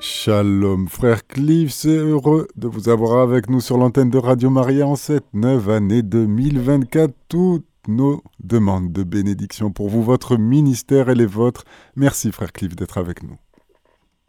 [0.00, 4.86] Shalom, frère Cliff, c'est heureux de vous avoir avec nous sur l'antenne de Radio Maria
[4.86, 7.12] en cette neuve année 2024.
[7.28, 11.64] Toutes nos demandes de bénédiction pour vous, votre ministère et les vôtres.
[11.96, 13.38] Merci, frère Cliff, d'être avec nous.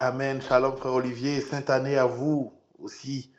[0.00, 0.42] Amen.
[0.42, 1.40] Shalom, frère Olivier.
[1.40, 3.30] Sainte année à vous aussi.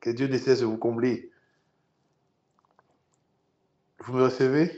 [0.00, 1.30] Que Dieu ne cesse de vous combler.
[3.98, 4.72] Vous me recevez?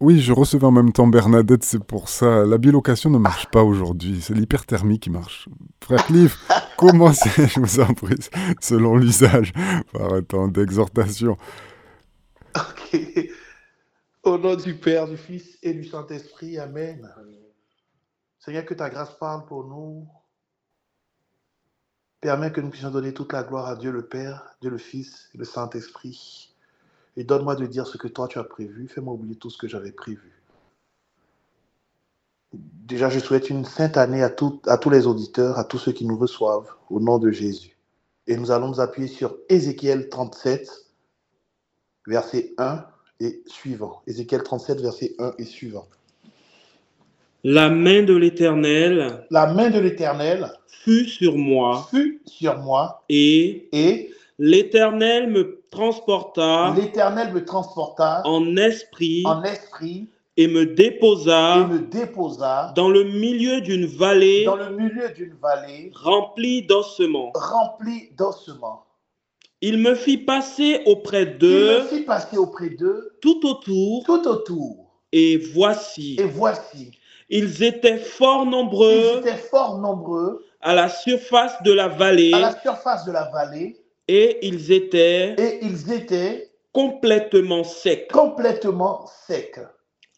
[0.00, 2.46] Oui, je recevais en même temps Bernadette, c'est pour ça.
[2.46, 5.46] La bilocation ne marche pas aujourd'hui, c'est l'hyperthermie qui marche.
[5.82, 6.38] Frère Cliff,
[6.78, 8.16] comment c'est, je vous en prie,
[8.62, 9.52] selon l'usage,
[9.92, 11.36] par un temps d'exhortation
[12.56, 12.98] Ok.
[14.22, 17.06] Au nom du Père, du Fils et du Saint-Esprit, Amen.
[18.38, 20.08] Seigneur, que ta grâce parle pour nous.
[22.22, 25.28] Permets que nous puissions donner toute la gloire à Dieu le Père, Dieu le Fils
[25.34, 26.49] et le Saint-Esprit.
[27.20, 28.88] Et donne-moi de dire ce que toi tu as prévu.
[28.88, 30.32] Fais-moi oublier tout ce que j'avais prévu.
[32.54, 35.92] Déjà, je souhaite une sainte année à, tout- à tous les auditeurs, à tous ceux
[35.92, 37.76] qui nous reçoivent, au nom de Jésus.
[38.26, 40.70] Et nous allons nous appuyer sur Ézéchiel 37,
[42.06, 42.86] verset 1
[43.20, 44.00] et suivant.
[44.06, 45.86] Ézéchiel 37, verset 1 et suivant.
[47.44, 53.68] La main de l'Éternel La main de l'Éternel fut sur moi, fut sur moi et
[53.72, 54.10] et
[54.42, 61.80] l'Éternel me transporta l'Éternel me transporta en esprit en esprit et me et déposa me
[61.80, 67.32] déposa dans le milieu d'une vallée dans le milieu d'une vallée remplie d'ossements.
[67.34, 68.86] remplie d'ossements.
[69.60, 74.26] Il me fit passer auprès Il me d'eux fit passer auprès d'eux tout autour, tout
[74.26, 74.90] autour.
[75.12, 76.92] et voici, Et voici,
[77.28, 82.40] ils étaient fort ils nombreux étaient fort nombreux à la surface de la vallée, à
[82.40, 83.76] la surface de la vallée
[84.10, 88.08] et ils étaient et ils étaient complètement secs.
[88.12, 89.60] complètement secs.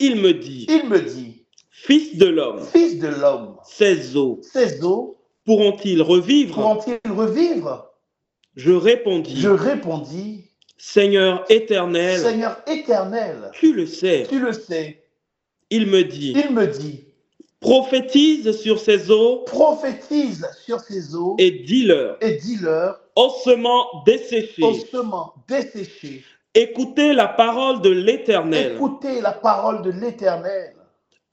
[0.00, 4.82] Il me dit, Il me dit, Fils de l'homme, Fils de l'homme, ces eaux ces
[4.82, 6.54] eaux pourront-ils revivre?
[6.54, 7.90] pourront-ils revivre?
[8.56, 14.26] Je répondis, Je répondis, Seigneur éternel, Seigneur éternel, tu le sais.
[14.28, 15.02] tu le sais.
[15.70, 17.04] Il me dit, Il me dit,
[17.60, 25.34] prophétise sur ces eaux prophétise sur ces eaux et dis-leur, et dis-leur, ossements desséchés, ossements
[25.48, 26.24] desséchés,
[26.54, 28.72] écoutez la parole de l'Éternel.
[28.74, 30.74] écoutez la parole de l'Éternel.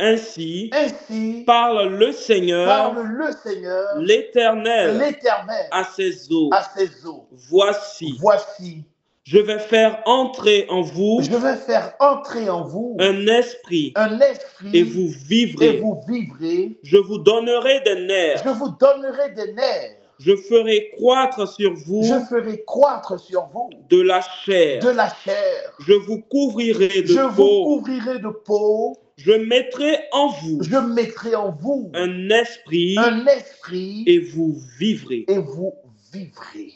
[0.02, 6.50] Ainsi Ainsi parle le Seigneur, parle le Seigneur, l'Éternel, l'Éternel, à ces eaux.
[6.54, 7.28] à ces eaux.
[7.50, 8.86] Voici, Voici,
[9.26, 14.20] je vais faire entrer en vous je vais faire entrer en vous un esprit un
[14.22, 15.78] esprit et vous et vivrez.
[15.78, 16.80] vous vivrez.
[16.82, 18.42] Je vous donnerai des nerfs.
[18.46, 19.99] Je vous donnerai des nerfs.
[20.20, 24.84] Je ferai croître sur vous Je ferai croître sur vous de la chair.
[24.84, 25.74] de la chair.
[25.80, 27.64] Je vous couvrirai de Je vous peau.
[27.66, 28.98] couvrirai de peau.
[29.18, 35.26] Je mettrai en vous Je mettrai en vous un esprit un esprit et vous vivrez.
[35.28, 35.74] et vous
[36.14, 36.74] vivrez.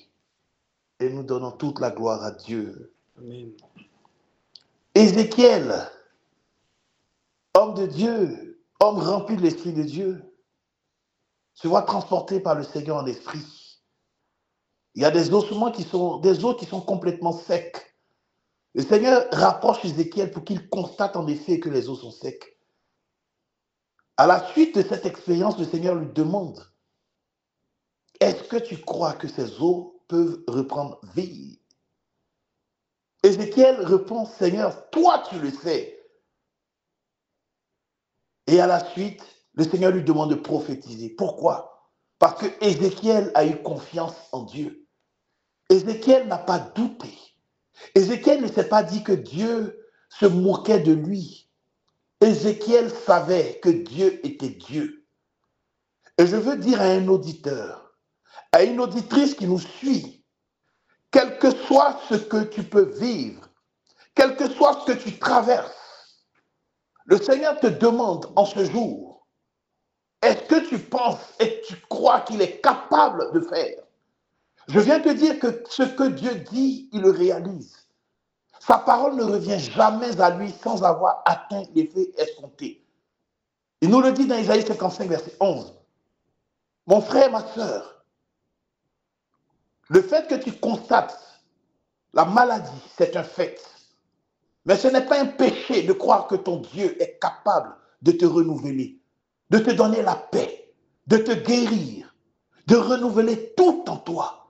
[1.00, 2.94] Et nous donnons toute la gloire à Dieu.
[3.18, 3.50] Amen.
[4.96, 5.74] Ézéchiel,
[7.56, 10.22] homme de Dieu, homme rempli de l'Esprit de Dieu,
[11.54, 13.82] se voit transporté par le Seigneur en esprit.
[14.96, 17.96] Il y a des ossements qui sont, des os qui sont complètement secs.
[18.76, 22.58] Le Seigneur rapproche Ézéchiel pour qu'il constate en effet que les os sont secs.
[24.18, 26.72] À la suite de cette expérience, le Seigneur lui demande
[28.20, 31.60] Est-ce que tu crois que ces os peuvent reprendre vie?
[33.24, 36.00] Ézéchiel répond Seigneur, toi tu le sais.
[38.48, 39.24] Et à la suite,
[39.56, 41.10] le Seigneur lui demande de prophétiser.
[41.10, 41.90] Pourquoi?
[42.20, 44.88] Parce que Ézéchiel a eu confiance en Dieu.
[45.70, 47.10] Ézéchiel n'a pas douté.
[47.96, 51.50] Ézéchiel ne s'est pas dit que Dieu se moquait de lui.
[52.22, 55.06] Ézéchiel savait que Dieu était Dieu.
[56.18, 57.94] Et je veux dire à un auditeur,
[58.52, 60.24] à une auditrice qui nous suit,
[61.12, 63.50] quel que soit ce que tu peux vivre,
[64.16, 65.72] quel que soit ce que tu traverses,
[67.06, 69.13] le Seigneur te demande en ce jour,
[70.24, 73.84] est-ce que tu penses et tu crois qu'il est capable de faire?
[74.68, 77.88] Je viens te dire que ce que Dieu dit, il le réalise.
[78.60, 82.86] Sa parole ne revient jamais à lui sans avoir atteint l'effet escompté.
[83.82, 85.74] Il nous le dit dans Isaïe 55, verset 11.
[86.88, 88.06] Mon frère, ma soeur,
[89.90, 91.20] le fait que tu constates
[92.14, 93.60] la maladie, c'est un fait.
[94.66, 98.26] Mais ce n'est pas un péché de croire que ton Dieu est capable de te
[98.26, 99.02] renouveler,
[99.54, 100.74] de te donner la paix,
[101.06, 102.16] de te guérir,
[102.66, 104.50] de renouveler tout en toi.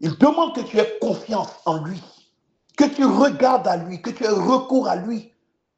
[0.00, 2.02] Il demande que tu aies confiance en lui,
[2.78, 5.34] que tu regardes à lui, que tu aies recours à lui,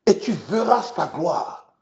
[0.06, 1.74] et tu verras sa gloire.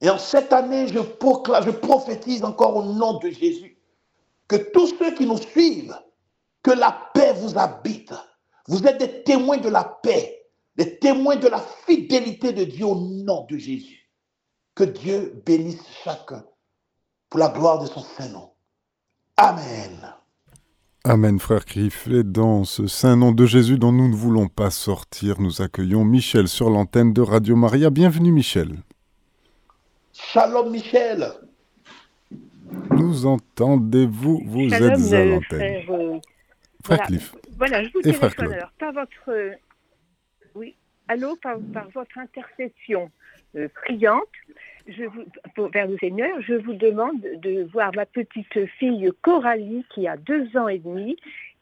[0.00, 3.78] Et en cette année, je, proclame, je prophétise encore au nom de Jésus
[4.48, 5.96] que tous ceux qui nous suivent,
[6.64, 8.12] que la paix vous habite.
[8.66, 10.42] Vous êtes des témoins de la paix,
[10.74, 14.01] des témoins de la fidélité de Dieu au nom de Jésus.
[14.74, 16.44] Que Dieu bénisse chacun
[17.28, 18.50] pour la gloire de son saint nom.
[19.36, 20.14] Amen.
[21.04, 22.06] Amen, frère Griff.
[22.08, 26.04] Et dans ce saint nom de Jésus dont nous ne voulons pas sortir, nous accueillons
[26.04, 27.90] Michel sur l'antenne de Radio Maria.
[27.90, 28.78] Bienvenue, Michel.
[30.12, 31.26] Shalom, Michel.
[32.90, 35.82] Nous entendez-vous Vous êtes à euh, l'antenne.
[35.82, 36.18] frère, euh,
[36.84, 37.04] Frère voilà.
[37.06, 37.34] Cliff.
[37.58, 39.54] Voilà, je vous Et frère téléphone alors par votre euh,
[40.54, 40.76] oui,
[41.08, 43.21] allô, par, par votre intercession euh,
[43.74, 44.28] priante,
[44.88, 50.08] je vous, vers le Seigneur, je vous demande de voir ma petite fille Coralie qui
[50.08, 51.16] a deux ans et demi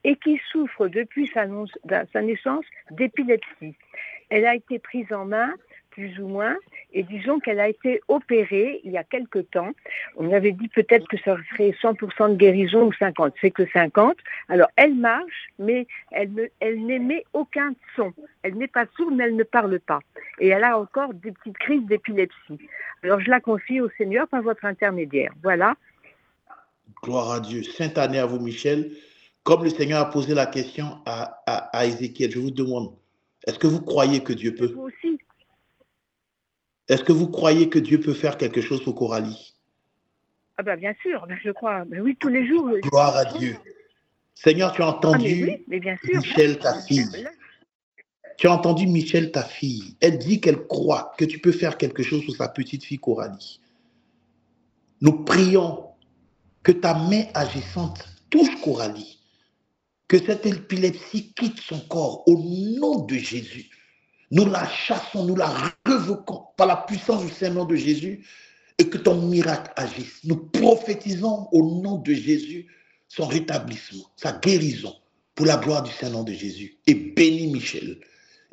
[0.04, 1.46] et qui souffre depuis sa
[2.22, 3.74] naissance d'épilepsie.
[4.30, 5.52] Elle a été prise en main
[5.90, 6.56] plus ou moins,
[6.92, 9.70] et disons qu'elle a été opérée il y a quelque temps.
[10.16, 14.16] On avait dit peut-être que ça serait 100% de guérison ou 50, c'est que 50.
[14.48, 18.12] Alors elle marche, mais elle ne- elle n'émet aucun son.
[18.42, 20.00] Elle n'est pas sourde, mais elle ne parle pas.
[20.38, 22.58] Et elle a encore des petites crises d'épilepsie.
[23.02, 25.32] Alors je la confie au Seigneur par votre intermédiaire.
[25.42, 25.74] Voilà.
[27.02, 27.62] Gloire à Dieu.
[27.62, 28.90] Sainte année à vous, Michel.
[29.42, 32.92] Comme le Seigneur a posé la question à, à, à Ézéchiel, je vous demande,
[33.46, 35.19] est-ce que vous croyez que Dieu peut Vous aussi.
[36.90, 39.54] Est-ce que vous croyez que Dieu peut faire quelque chose pour Coralie?
[40.56, 41.84] Ah ben bien sûr, ben, je crois.
[41.84, 42.68] Ben oui, tous les jours.
[42.82, 43.56] Gloire à Dieu.
[44.34, 46.16] Seigneur, tu as Ah, mais entendu oui, mais bien sûr.
[46.16, 47.06] Michel, ta fille.
[47.22, 47.30] Là,
[48.38, 49.96] Tu as entendu Michel, ta fille.
[50.00, 53.60] Elle dit qu'elle croit que tu peux faire quelque chose pour sa petite fille Coralie.
[55.00, 55.84] Nous prions
[56.64, 59.20] que ta main agissante touche Coralie.
[60.08, 63.70] Que cette épilepsie quitte son corps au nom de Jésus.
[64.30, 65.52] Nous la chassons, nous la
[65.84, 68.24] révoquons par la puissance du Saint-Nom de Jésus
[68.78, 70.20] et que ton miracle agisse.
[70.24, 72.66] Nous prophétisons au nom de Jésus
[73.08, 74.94] son rétablissement, sa guérison
[75.34, 76.76] pour la gloire du Saint-Nom de Jésus.
[76.86, 77.98] Et bénis Michel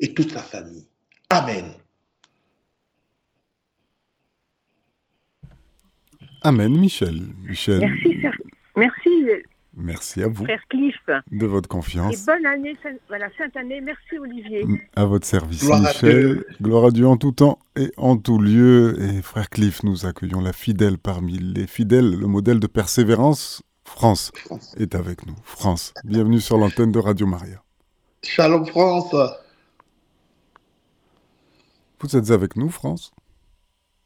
[0.00, 0.86] et toute sa famille.
[1.30, 1.72] Amen.
[6.42, 7.20] Amen, Michel.
[7.42, 8.16] Michel, Merci.
[8.76, 9.24] Merci,
[9.78, 10.96] merci à vous frère Cliff.
[11.30, 12.26] de votre Et confiance.
[12.26, 13.80] bonne année, sainte- voilà, sainte année.
[13.80, 14.64] Merci, Olivier.
[14.96, 16.44] À votre service, Gloire Michel.
[16.60, 18.96] Gloire à Dieu en tout temps et en tout lieu.
[19.00, 22.18] Et frère Cliff, nous accueillons la fidèle parmi les fidèles.
[22.18, 24.32] Le modèle de persévérance, France,
[24.76, 25.36] est avec nous.
[25.44, 27.62] France, bienvenue sur l'antenne de Radio Maria.
[28.22, 29.14] Shalom France.
[32.00, 33.12] Vous êtes avec nous, France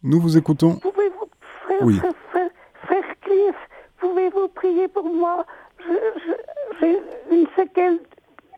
[0.02, 0.76] Nous vous écoutons.
[0.76, 1.28] Pouvez-vous,
[1.64, 1.96] frère, Oui.
[1.98, 2.50] frère, frère,
[2.84, 3.54] frère Cliff,
[4.00, 5.44] pouvez-vous prier pour moi
[6.80, 6.98] J'ai
[7.30, 8.00] une séquelle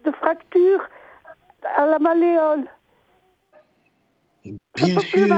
[0.05, 0.89] de fracture
[1.77, 2.65] à la malléole.
[4.77, 5.29] Bien sûr.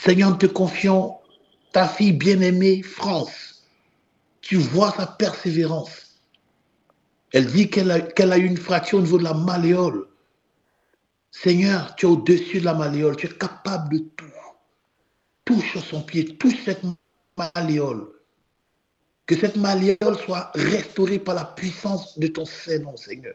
[0.00, 1.16] Seigneur, nous te confions
[1.72, 3.66] ta fille bien-aimée, France.
[4.40, 6.20] Tu vois sa persévérance.
[7.32, 10.06] Elle dit qu'elle a, qu'elle a eu une fracture au niveau de la malléole.
[11.30, 13.16] Seigneur, tu es au-dessus de la malléole.
[13.16, 14.24] Tu es capable de tout.
[15.44, 16.82] Touche son pied, touche cette
[17.36, 18.06] malléole.
[19.26, 23.34] Que cette malléole soit restaurée par la puissance de ton Saint-Nom, Seigneur.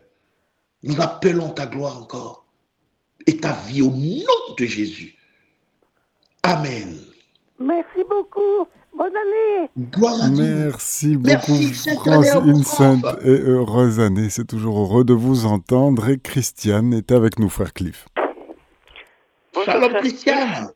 [0.84, 2.46] Nous appelons ta gloire encore
[3.26, 5.16] et ta vie au nom de Jésus.
[6.44, 7.00] Amen.
[7.60, 8.68] Merci beaucoup.
[8.94, 9.70] Bonne année.
[9.78, 10.44] Gloire à Dieu.
[10.44, 11.30] Merci beaucoup,
[11.60, 12.28] Merci, France.
[12.36, 14.30] année sainte et heureuse année.
[14.30, 16.10] C'est toujours heureux de vous entendre.
[16.10, 18.08] Et Christiane est avec nous, frère Cliff.
[19.54, 19.94] Bonjour, Shalom.
[20.00, 20.70] Christiane.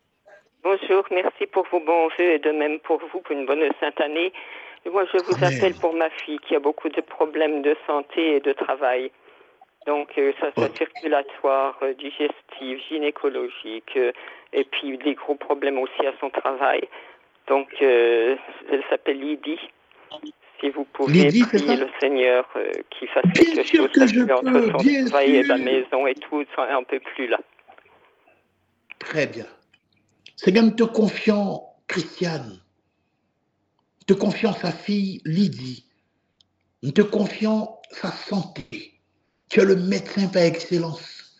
[0.63, 3.99] Bonjour, merci pour vos bons vœux et de même pour vous pour une bonne sainte
[3.99, 4.31] année.
[4.85, 5.57] Et moi, je vous Amen.
[5.57, 9.11] appelle pour ma fille qui a beaucoup de problèmes de santé et de travail.
[9.85, 10.77] Donc, euh, ça soit Oh.
[10.77, 14.11] circulatoire, euh, digestif, gynécologique, euh,
[14.53, 16.81] et puis des gros problèmes aussi à son travail.
[17.47, 18.37] Donc, elle
[18.89, 19.59] s'appelle Lydie.
[20.61, 22.47] Si vous pouvez Lydie, prier le Seigneur
[22.91, 26.45] qui fasse Bien quelque chose que entre peux, son travail et la maison et tout,
[26.55, 27.39] ça un peu plus là.
[28.99, 29.45] Très bien.
[30.37, 32.62] Seigneur, nous te confions Christiane.
[34.03, 35.85] Nous te confions sa fille Lydie.
[36.81, 38.99] Nous te confions sa santé.
[39.47, 41.39] Tu es le médecin par excellence.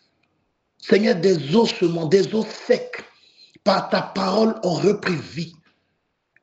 [0.78, 3.04] Seigneur, des ossements, des os secs,
[3.64, 5.54] par ta parole ont repris vie.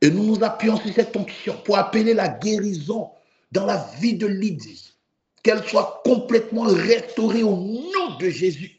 [0.00, 3.10] Et nous nous appuyons sur cette onction pour appeler la guérison
[3.50, 4.92] dans la vie de Lydie.
[5.42, 8.78] Qu'elle soit complètement restaurée au nom de Jésus.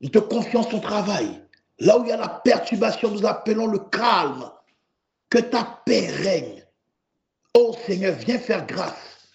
[0.00, 1.28] Nous te confions son travail.
[1.78, 4.50] Là où il y a la perturbation, nous appelons le calme.
[5.30, 6.64] Que ta paix règne.
[7.54, 9.28] Oh Seigneur, viens faire grâce.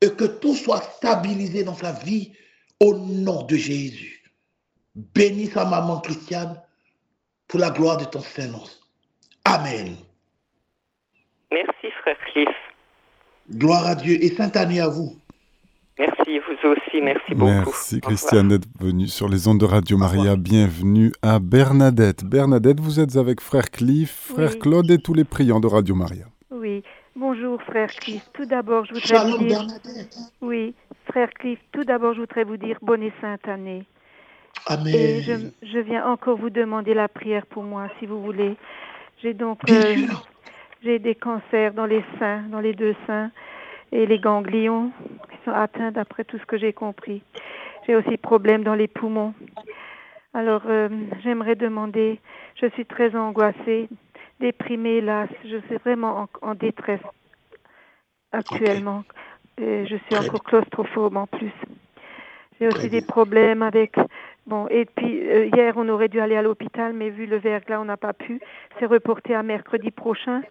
[0.00, 2.32] Et que tout soit stabilisé dans sa vie
[2.78, 4.22] au nom de Jésus.
[4.94, 6.60] Bénis sa maman Christiane.
[7.48, 8.62] pour la gloire de ton Saint-Nom.
[9.44, 9.96] Amen.
[11.50, 12.48] Merci, frère Cliff.
[13.50, 15.19] Gloire à Dieu et sainte année à vous.
[16.30, 17.00] Merci, vous aussi.
[17.02, 17.50] Merci beaucoup.
[17.50, 20.36] Merci Christiane d'être venue sur les ondes de Radio Maria.
[20.36, 22.24] Bienvenue à Bernadette.
[22.24, 24.58] Bernadette, vous êtes avec frère Cliff, frère Oui.
[24.60, 26.26] Claude et tous les priants de Radio Maria.
[26.50, 26.82] Oui.
[27.16, 28.22] Bonjour, frère Cliff.
[28.32, 29.58] Tout d'abord, je voudrais Shalom vous dire.
[29.58, 30.16] Bernadette.
[30.40, 30.74] Oui,
[31.10, 31.58] frère Cliff.
[31.72, 33.84] Tout d'abord, je voudrais vous dire bonne et sainte année.
[34.66, 34.94] Amen.
[34.94, 35.32] Et je,
[35.62, 38.56] je viens encore vous demander la prière pour moi, si vous voulez.
[39.22, 40.26] J'ai donc Bien euh, sûr.
[40.84, 43.30] j'ai des cancers dans les seins, dans les deux seins,
[43.90, 44.92] et les ganglions
[45.44, 47.22] sont atteints d'après tout ce que j'ai compris.
[47.86, 49.34] J'ai aussi problème dans les poumons.
[50.34, 50.88] Alors, euh,
[51.22, 52.20] j'aimerais demander,
[52.54, 53.88] je suis très angoissée,
[54.38, 57.00] déprimée, hélas, je suis vraiment en, en détresse
[58.32, 59.04] actuellement.
[59.58, 61.52] Et je suis encore claustrophobe en plus.
[62.58, 63.96] J'ai aussi des problèmes avec
[64.46, 67.80] Bon, et puis euh, hier, on aurait dû aller à l'hôpital, mais vu le verglas,
[67.80, 68.40] on n'a pas pu.
[68.78, 70.42] C'est reporté à mercredi prochain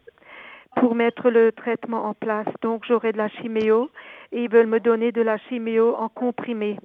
[0.79, 2.48] pour mettre le traitement en place.
[2.62, 3.89] Donc, j'aurai de la chiméo
[4.31, 6.79] et ils veulent me donner de la chiméo en comprimé.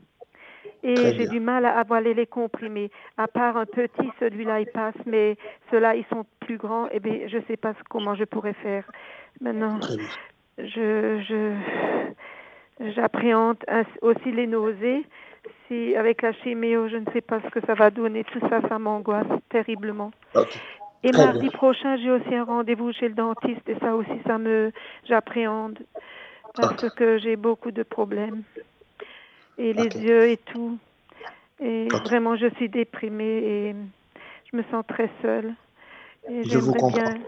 [0.83, 2.91] Et j'ai du mal à avaler les comprimés.
[3.17, 5.37] À part un petit, celui-là, il passe, mais
[5.71, 6.89] ceux-là, ils sont plus grands.
[6.93, 8.85] Eh bien, je ne sais pas comment je pourrais faire.
[9.41, 9.81] Maintenant,
[10.59, 11.55] je,
[12.81, 13.65] j'appréhende
[14.03, 15.07] aussi les nausées.
[15.69, 18.61] Si avec la chiméo, je ne sais pas ce que ça va donner, tout ça,
[18.69, 20.11] ça m'angoisse terriblement.
[20.35, 20.59] Ok.
[21.05, 21.51] Et Très mardi bien.
[21.51, 24.73] prochain, j'ai aussi un rendez-vous chez le dentiste et ça aussi, ça me,
[25.07, 25.79] j'appréhende
[26.55, 28.43] parce que j'ai beaucoup de problèmes
[29.59, 30.79] et les yeux et tout.
[31.61, 33.75] Et vraiment, je suis déprimée et
[34.51, 35.55] je me sens très seule.
[36.29, 36.89] Et Je vous j'aimerais comprends.
[36.89, 37.19] bien,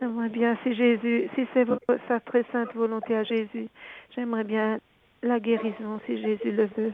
[0.00, 1.66] j'aimerais bien, si Jésus, si c'est
[2.08, 3.68] sa très sainte volonté à Jésus,
[4.14, 4.80] j'aimerais bien
[5.22, 6.92] la guérison si Jésus le veut.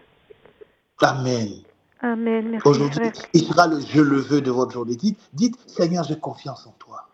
[1.01, 1.68] Amen.
[2.01, 2.61] Amen.
[2.65, 4.95] Aujourd'hui, il sera le je le veux de votre journée.
[4.95, 7.09] Dites, dites Seigneur, j'ai confiance en toi.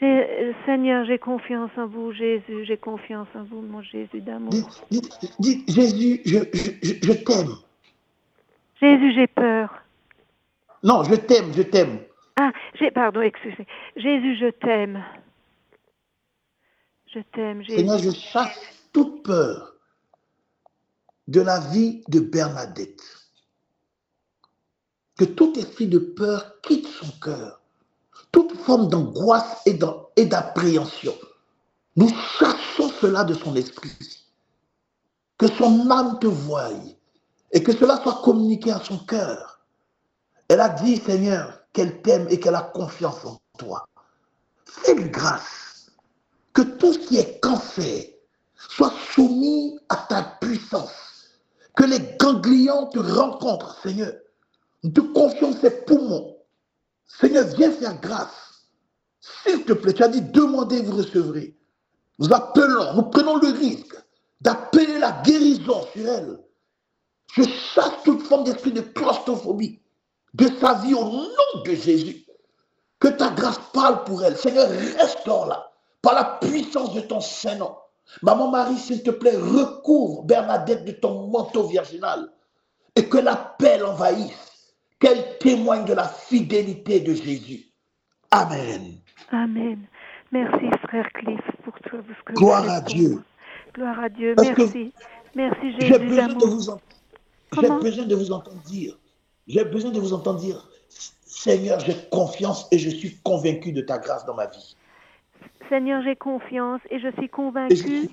[0.00, 4.50] Euh, Seigneur, j'ai confiance en vous, Jésus, j'ai confiance en vous, mon Jésus d'amour.
[4.50, 7.56] Dites, dites, dites, Jésus, je, je, je, je t'aime.
[8.80, 9.74] Jésus, j'ai peur.
[10.84, 11.98] Non, je t'aime, je t'aime.
[12.36, 13.66] Ah, j'ai, pardon, excusez.
[13.96, 15.02] Jésus, je t'aime.
[17.12, 17.78] Je t'aime, Jésus.
[17.78, 18.60] Seigneur, je chasse
[18.92, 19.74] toute peur
[21.26, 23.17] de la vie de Bernadette.
[25.18, 27.60] Que tout esprit de peur quitte son cœur.
[28.32, 31.14] Toute forme d'angoisse et d'appréhension.
[31.96, 32.08] Nous
[32.38, 33.90] chassons cela de son esprit.
[35.36, 36.70] Que son âme te voie
[37.52, 39.64] et que cela soit communiqué à son cœur.
[40.48, 43.86] Elle a dit, Seigneur, qu'elle t'aime et qu'elle a confiance en toi.
[44.64, 45.90] Fais-lui grâce
[46.52, 48.04] que tout ce qui est cancer
[48.54, 51.30] soit soumis à ta puissance.
[51.76, 54.12] Que les ganglions te rencontrent, Seigneur.
[54.82, 56.36] Te confions ces poumons.
[57.06, 58.66] Seigneur, viens faire grâce.
[59.20, 61.56] S'il te plaît, tu as dit, demandez, vous recevrez.
[62.18, 63.96] Nous appelons, nous prenons le risque
[64.40, 66.38] d'appeler la guérison sur elle.
[67.34, 69.80] Je chasse toute forme d'esprit de claustrophobie
[70.34, 72.24] de sa vie au nom de Jésus.
[73.00, 74.36] Que ta grâce parle pour elle.
[74.36, 75.70] Seigneur, restaure-la
[76.02, 77.76] par la puissance de ton Saint-Nom.
[78.22, 82.32] Maman Marie, s'il te plaît, recouvre Bernadette de ton manteau virginal
[82.96, 84.47] et que la paix l'envahisse,
[84.98, 87.66] qu'elle témoigne de la fidélité de Jésus.
[88.30, 88.94] Amen.
[89.30, 89.86] Amen.
[90.32, 93.22] Merci, frère Cliff, pour tout ce que Gloire vous à Dieu.
[93.74, 94.34] Gloire à Dieu.
[94.36, 94.92] Parce Merci.
[95.34, 96.80] Merci, J'ai Jésus besoin de vous en-
[97.52, 98.98] j'ai besoin de vous entendre dire.
[99.46, 103.98] J'ai besoin de vous entendre dire, Seigneur, j'ai confiance et je suis convaincu de ta
[103.98, 104.76] grâce dans ma vie.
[105.68, 107.30] Seigneur, j'ai confiance et je suis
[107.76, 108.10] suis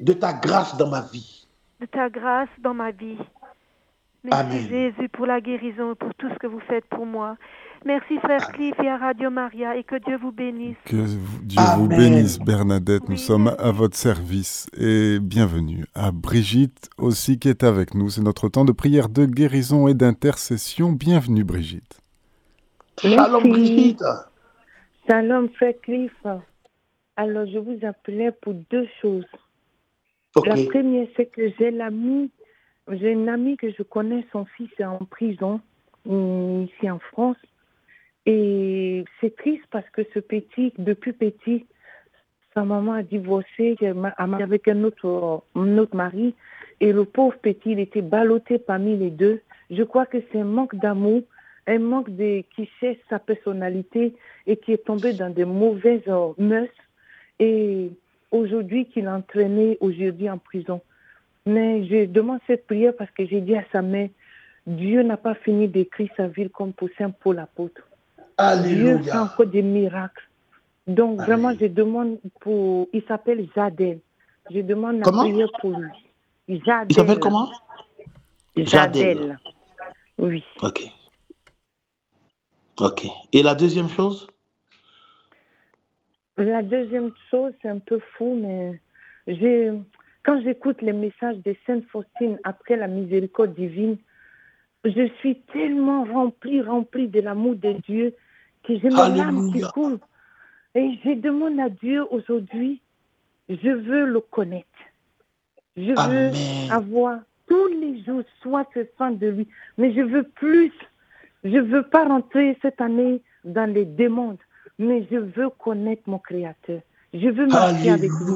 [0.00, 1.46] de ta grâce dans ma vie.
[1.80, 3.18] de ta grâce dans ma vie.
[4.30, 4.68] Merci Amen.
[4.68, 7.36] Jésus pour la guérison et pour tout ce que vous faites pour moi.
[7.84, 10.76] Merci frère Cliff et à Radio Maria et que Dieu vous bénisse.
[10.84, 11.06] Que
[11.42, 13.08] Dieu vous bénisse, Bernadette.
[13.08, 18.10] Nous sommes à votre service et bienvenue à Brigitte aussi qui est avec nous.
[18.10, 20.92] C'est notre temps de prière de guérison et d'intercession.
[20.92, 22.00] Bienvenue, Brigitte.
[23.00, 23.48] Shalom Merci.
[23.48, 24.04] Brigitte.
[25.08, 26.26] Shalom, frère Cliff.
[27.16, 29.24] Alors, je vous appelais pour deux choses.
[30.44, 32.30] La première, c'est que j'ai l'ami,
[32.92, 35.60] j'ai une amie que je connais, son fils est en prison,
[36.06, 37.36] hum, ici en France.
[38.26, 41.66] Et c'est triste parce que ce petit, depuis petit,
[42.54, 43.76] sa maman a divorcé
[44.16, 46.34] avec un autre, un autre mari.
[46.80, 49.40] Et le pauvre petit, il était ballotté parmi les deux.
[49.70, 51.22] Je crois que c'est un manque d'amour,
[51.66, 54.14] un manque de, qui sait sa personnalité
[54.46, 56.68] et qui est tombé dans de mauvaises euh, mœurs.
[57.38, 57.90] Et
[58.30, 60.80] aujourd'hui, qu'il est entraîné aujourd'hui en prison.
[61.48, 64.10] Mais je demande cette prière parce que j'ai dit à sa mère,
[64.66, 67.80] Dieu n'a pas fini d'écrire sa ville comme pour Saint Paul l'apôtre.
[68.16, 69.22] fait Alléluia.
[69.22, 70.28] encore des miracles.
[70.86, 72.88] Donc, vraiment, je demande pour.
[72.92, 74.00] Il s'appelle Jadel.
[74.50, 75.22] Je demande la Comment?
[75.24, 75.88] prière pour lui.
[76.66, 76.86] Jadel.
[76.90, 77.48] Il s'appelle comment?
[78.56, 78.66] Jadel.
[79.18, 79.38] Jadel.
[80.18, 80.44] Oui.
[80.62, 80.82] Ok.
[82.80, 83.06] Ok.
[83.32, 84.26] Et la deuxième chose?
[86.36, 88.80] La deuxième chose, c'est un peu fou, mais
[89.26, 89.72] j'ai,
[90.28, 93.96] quand j'écoute les messages de Sainte Faustine après la miséricorde divine,
[94.84, 98.14] je suis tellement remplie, remplie de l'amour de Dieu
[98.62, 99.98] que j'ai mes larmes qui coulent.
[100.74, 102.82] Et je demande à Dieu aujourd'hui,
[103.48, 104.68] je veux le connaître.
[105.78, 109.48] Je veux avoir tous les jours soif et faim de lui.
[109.78, 110.74] Mais je veux plus.
[111.42, 114.36] Je veux pas rentrer cette année dans les demandes,
[114.78, 116.82] mais je veux connaître mon Créateur.
[117.14, 118.34] Je veux marcher avec lui.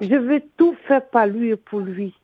[0.00, 2.14] Je veux tout faire par lui et pour lui.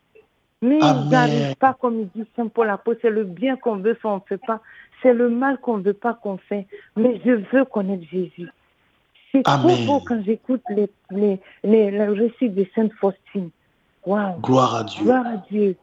[0.62, 1.08] Mais Amen.
[1.10, 4.16] j'arrive pas, comme il dit Saint Paul l'apôtre, c'est le bien qu'on veut faire, on
[4.16, 4.60] ne fait pas.
[5.02, 6.66] C'est le mal qu'on ne veut pas qu'on fait.
[6.96, 8.48] Mais je veux connaître Jésus.
[9.32, 13.50] C'est trop beau quand j'écoute les, les, les, le récit de Sainte Faustine.
[14.06, 15.02] Gloire à Dieu.
[15.02, 15.76] Gloire à Dieu.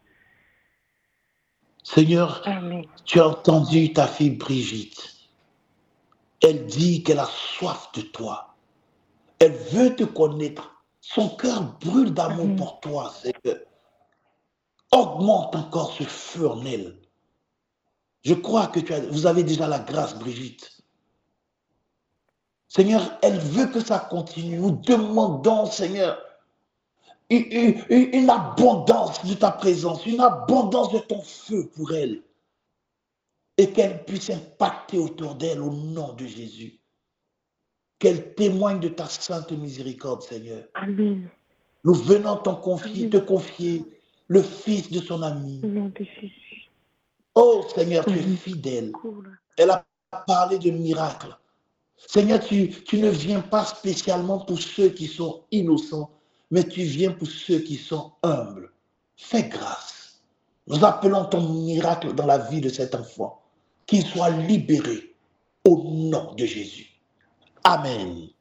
[1.84, 2.84] Seigneur, Amen.
[3.06, 5.16] tu as entendu ta fille Brigitte.
[6.42, 8.49] Elle dit qu'elle a soif de toi.
[9.40, 10.72] Elle veut te connaître.
[11.02, 12.58] Son cœur brûle d'amour Amen.
[12.58, 13.62] pour toi, Seigneur.
[14.92, 17.00] Augmente encore ce feu en elle.
[18.24, 20.84] Je crois que tu as, vous avez déjà la grâce, Brigitte.
[22.68, 24.58] Seigneur, elle veut que ça continue.
[24.60, 26.22] Nous demandons, Seigneur,
[27.30, 32.24] une, une- une- une abondance de ta présence, une abondance de ton feu pour elle.
[33.58, 36.79] Et qu'elle puisse impacter autour d'elle au nom de Jésus.
[38.00, 40.64] Qu'elle témoigne de ta sainte miséricorde, Seigneur.
[40.74, 41.30] Amen.
[41.84, 43.84] Nous venons t'en confier, te confier
[44.28, 45.60] le fils de son ami.
[45.64, 46.70] Au nom de Jésus.
[47.36, 48.92] Oh Seigneur, tu es fidèle.
[49.58, 49.86] Elle a
[50.28, 51.36] parlé de miracles.
[51.98, 56.10] Seigneur, tu, tu ne viens pas spécialement pour ceux qui sont innocents,
[56.52, 58.72] mais tu viens pour ceux qui sont humbles.
[59.18, 60.22] Fais grâce.
[60.68, 63.42] Nous appelons ton miracle dans la vie de cet enfant.
[63.86, 65.16] Qu'il soit libéré
[65.66, 66.89] au nom de Jésus.
[67.66, 68.32] Amen.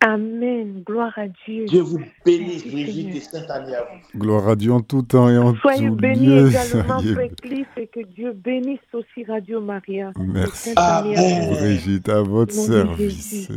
[0.00, 0.84] Amen.
[0.86, 1.64] Gloire à Dieu.
[1.66, 4.18] Dieu vous bénisse, Brigitte, et sainte année à vous.
[4.20, 6.48] Gloire à Dieu en tout temps et en Soyez tout bénis lieu.
[6.50, 10.12] également, Soyez- Frère Cliff, et que Dieu bénisse aussi Radio Maria.
[10.16, 10.70] Merci.
[10.76, 11.50] Amen.
[11.52, 13.48] Brigitte, à votre service.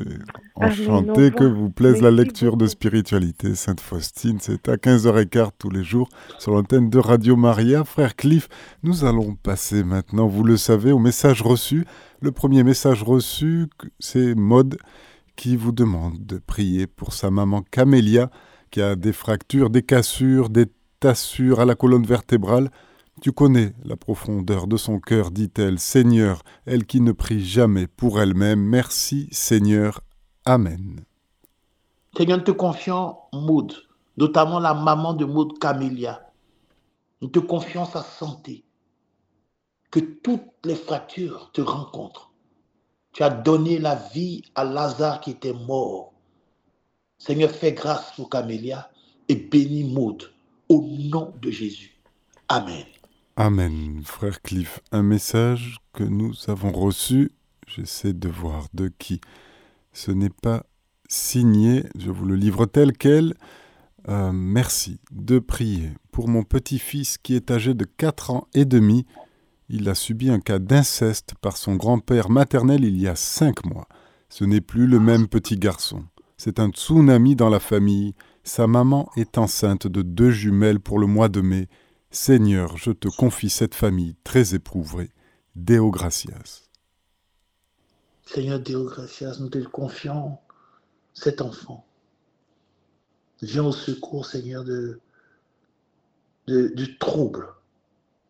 [0.55, 3.53] Enchanté que vous plaise la lecture de spiritualité.
[3.53, 7.83] Sainte Faustine, c'est à 15h15 tous les jours sur l'antenne de Radio Maria.
[7.83, 8.47] Frère Cliff,
[8.81, 11.85] nous allons passer maintenant, vous le savez, au message reçu.
[12.19, 13.67] Le premier message reçu,
[13.99, 14.77] c'est Maude
[15.35, 18.29] qui vous demande de prier pour sa maman Camélia
[18.71, 20.65] qui a des fractures, des cassures, des
[20.99, 22.71] tassures à la colonne vertébrale.
[23.21, 25.77] Tu connais la profondeur de son cœur, dit-elle.
[25.77, 30.01] Seigneur, elle qui ne prie jamais pour elle-même, merci Seigneur.
[30.45, 31.01] Amen.
[32.17, 33.73] Seigneur, nous te confions Maud,
[34.17, 36.31] notamment la maman de Maud Camélia.
[37.21, 38.63] Nous te confions sa santé.
[39.91, 42.30] Que toutes les fractures te rencontrent.
[43.13, 46.13] Tu as donné la vie à Lazare qui était mort.
[47.17, 48.89] Seigneur, fais grâce pour Camélia
[49.27, 50.31] et bénis Maud
[50.69, 51.97] au nom de Jésus.
[52.47, 52.85] Amen.
[53.35, 54.79] Amen, frère Cliff.
[54.91, 57.31] Un message que nous avons reçu,
[57.67, 59.21] j'essaie de voir de qui.
[59.93, 60.65] Ce n'est pas
[61.09, 63.33] signé, je vous le livre tel quel.
[64.09, 69.05] Euh, merci de prier pour mon petit-fils qui est âgé de 4 ans et demi.
[69.73, 73.87] Il a subi un cas d'inceste par son grand-père maternel il y a 5 mois.
[74.27, 76.03] Ce n'est plus le même petit garçon.
[76.35, 78.13] C'est un tsunami dans la famille.
[78.43, 81.69] Sa maman est enceinte de deux jumelles pour le mois de mai.
[82.09, 85.09] Seigneur, je te confie cette famille très éprouvée.
[85.55, 86.67] Deo gratias.
[88.25, 90.37] Seigneur Dieu, gracias, nous te confions
[91.13, 91.85] cet enfant.
[93.41, 94.65] Viens au secours, Seigneur,
[96.45, 97.47] du trouble,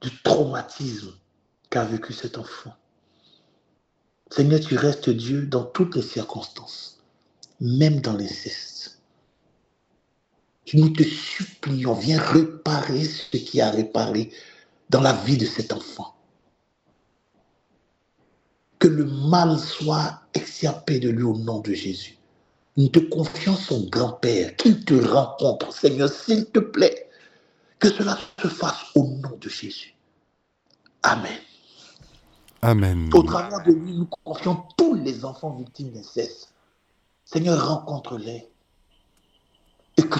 [0.01, 1.13] du traumatisme
[1.71, 2.75] qu'a vécu cet enfant.
[4.29, 6.99] Seigneur, tu restes Dieu dans toutes les circonstances,
[7.59, 9.01] même dans l'inceste.
[10.73, 14.31] Nous te supplions, viens réparer ce qui a réparé
[14.91, 16.15] dans la vie de cet enfant
[18.81, 22.17] que le mal soit extirpé de lui au nom de Jésus.
[22.77, 27.07] Nous te confions son grand-père, qu'il te rencontre, Seigneur, s'il te plaît,
[27.77, 29.95] que cela se fasse au nom de Jésus.
[31.03, 31.37] Amen.
[32.61, 33.09] Amen.
[33.13, 36.53] Au travers de lui, nous confions tous les enfants victimes d'inceste.
[37.25, 38.47] Seigneur, rencontre-les.
[39.97, 40.19] Et que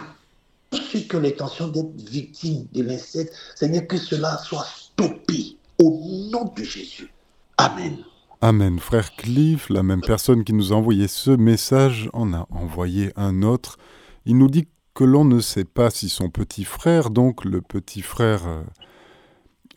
[0.71, 6.29] tous ceux qui ont l'intention d'être victimes de l'inceste, Seigneur, que cela soit stoppé au
[6.31, 7.13] nom de Jésus.
[7.57, 7.97] Amen.
[8.41, 8.79] Amen.
[8.79, 13.43] Frère Cliff, la même personne qui nous a envoyé ce message, en a envoyé un
[13.43, 13.77] autre.
[14.25, 18.01] Il nous dit que l'on ne sait pas si son petit frère, donc le petit
[18.01, 18.63] frère euh,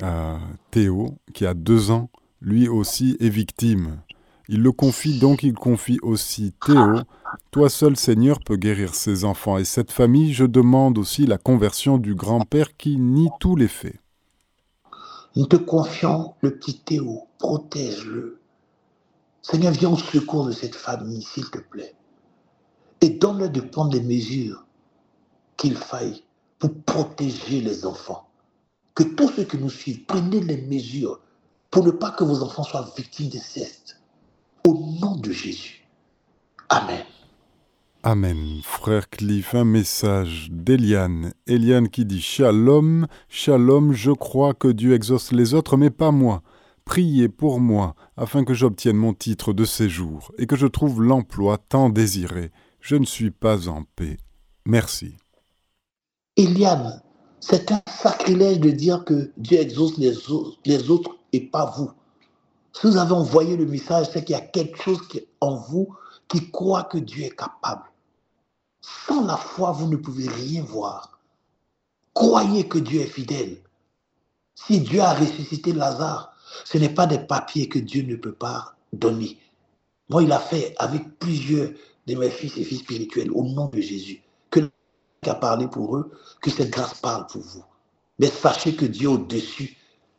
[0.02, 0.38] euh,
[0.70, 2.10] Théo, qui a deux ans,
[2.44, 4.00] lui aussi est victime.
[4.48, 7.00] Il le confie donc, il confie aussi Théo.
[7.50, 10.34] Toi seul, Seigneur, peux guérir ses enfants et cette famille.
[10.34, 13.98] Je demande aussi la conversion du grand-père qui nie tous les faits.
[15.36, 18.40] Nous te confions le petit Théo, protège-le.
[19.40, 21.94] Seigneur, viens au secours de cette famille, s'il te plaît.
[23.00, 24.66] Et donne-le de prendre des mesures
[25.56, 26.22] qu'il faille
[26.58, 28.28] pour protéger les enfants.
[28.94, 31.20] Que tous ceux qui nous suivent prennent les mesures
[31.74, 34.00] pour ne pas que vos enfants soient victimes de ceste.
[34.64, 35.84] Au nom de Jésus.
[36.68, 37.02] Amen.
[38.04, 38.60] Amen.
[38.62, 41.34] Frère Cliff, un message d'Eliane.
[41.48, 46.42] Eliane qui dit Shalom, Shalom, je crois que Dieu exauce les autres, mais pas moi.
[46.84, 51.58] Priez pour moi, afin que j'obtienne mon titre de séjour et que je trouve l'emploi
[51.58, 52.52] tant désiré.
[52.78, 54.18] Je ne suis pas en paix.
[54.64, 55.16] Merci.
[56.36, 57.02] Eliane,
[57.40, 60.28] c'est un sacrilège de dire que Dieu exauce les
[60.88, 61.90] autres et pas vous.
[62.72, 65.00] Si vous avez envoyé le message, c'est qu'il y a quelque chose
[65.40, 65.94] en vous
[66.28, 67.84] qui croit que Dieu est capable.
[68.80, 71.18] Sans la foi, vous ne pouvez rien voir.
[72.12, 73.62] Croyez que Dieu est fidèle.
[74.54, 78.76] Si Dieu a ressuscité Lazare, ce n'est pas des papiers que Dieu ne peut pas
[78.92, 79.38] donner.
[80.08, 81.70] Moi, il a fait avec plusieurs
[82.06, 84.22] de mes fils et filles spirituels au nom de Jésus.
[84.50, 84.70] Que
[85.26, 87.64] a parlé pour eux, que cette grâce parle pour vous.
[88.18, 89.76] Mais sachez que Dieu est au-dessus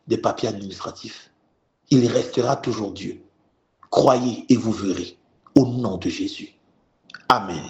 [0.08, 1.32] des papiers administratifs.
[1.89, 3.22] Il restera toujours Dieu.
[3.89, 5.18] Croyez et vous verrez.
[5.56, 6.50] Au nom de Jésus.
[7.30, 7.63] Amen.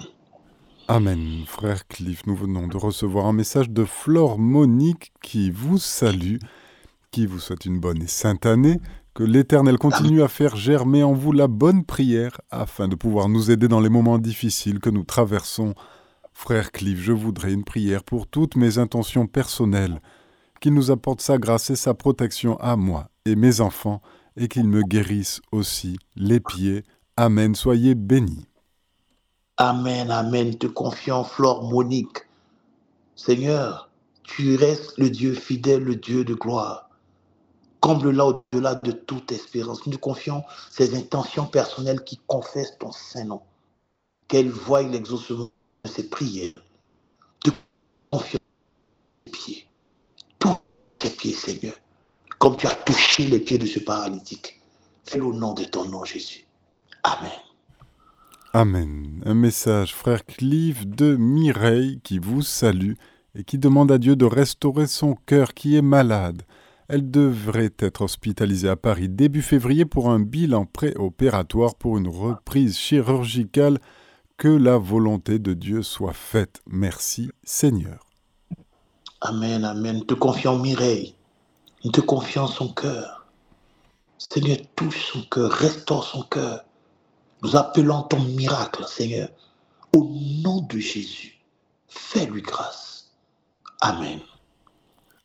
[0.88, 1.44] Amen.
[1.46, 6.38] Frère Cliff, nous venons de recevoir un message de Flore Monique qui vous salue,
[7.10, 8.80] qui vous souhaite une bonne et sainte année,
[9.14, 13.50] que l'Éternel continue à faire germer en vous la bonne prière afin de pouvoir nous
[13.50, 15.74] aider dans les moments difficiles que nous traversons
[16.38, 20.02] Frère Clive, je voudrais une prière pour toutes mes intentions personnelles,
[20.60, 24.00] qu'il nous apporte sa grâce et sa protection à moi et mes enfants,
[24.36, 26.84] et qu'il me guérisse aussi les pieds.
[27.16, 28.46] Amen, soyez bénis.
[29.56, 32.18] Amen, amen, te confiant, Flore Monique.
[33.14, 33.90] Seigneur,
[34.22, 36.90] tu restes le Dieu fidèle, le Dieu de gloire.
[37.80, 39.86] Comble-la au-delà de toute espérance.
[39.86, 43.40] Nous te confions ces intentions personnelles qui confessent ton Saint-Nom.
[44.28, 45.50] Qu'elle voie l'exaucement
[45.86, 46.52] ces prières
[47.44, 47.52] de
[48.10, 48.40] confiance
[49.24, 49.65] tes pieds,
[50.98, 51.74] tes pieds, Seigneur,
[52.38, 54.60] comme tu as touché les pieds de ce paralytique.
[55.04, 56.46] Fais-le au nom de ton nom, Jésus.
[57.02, 57.30] Amen.
[58.52, 59.22] Amen.
[59.24, 62.94] Un message, frère Clive, de Mireille qui vous salue
[63.34, 66.42] et qui demande à Dieu de restaurer son cœur qui est malade.
[66.88, 72.78] Elle devrait être hospitalisée à Paris début février pour un bilan préopératoire pour une reprise
[72.78, 73.78] chirurgicale
[74.36, 76.60] que la volonté de Dieu soit faite.
[76.66, 78.05] Merci Seigneur.
[79.20, 80.04] Amen, amen.
[80.04, 81.14] Te confions Mireille.
[81.84, 83.26] Nous te confions son cœur.
[84.18, 86.64] Seigneur, touche son cœur, restaure son cœur.
[87.42, 89.28] Nous appelons ton miracle, Seigneur.
[89.94, 90.08] Au
[90.42, 91.38] nom de Jésus,
[91.88, 93.12] fais-lui grâce.
[93.80, 94.20] Amen.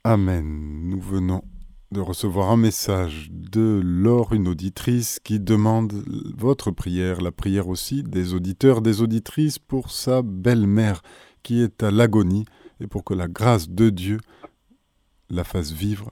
[0.03, 0.89] Amen.
[0.89, 1.43] Nous venons
[1.91, 5.93] de recevoir un message de Laure, une auditrice, qui demande
[6.37, 11.01] votre prière, la prière aussi des auditeurs, des auditrices pour sa belle-mère
[11.43, 12.45] qui est à l'agonie
[12.81, 14.19] et pour que la grâce de Dieu
[15.29, 16.11] la fasse vivre,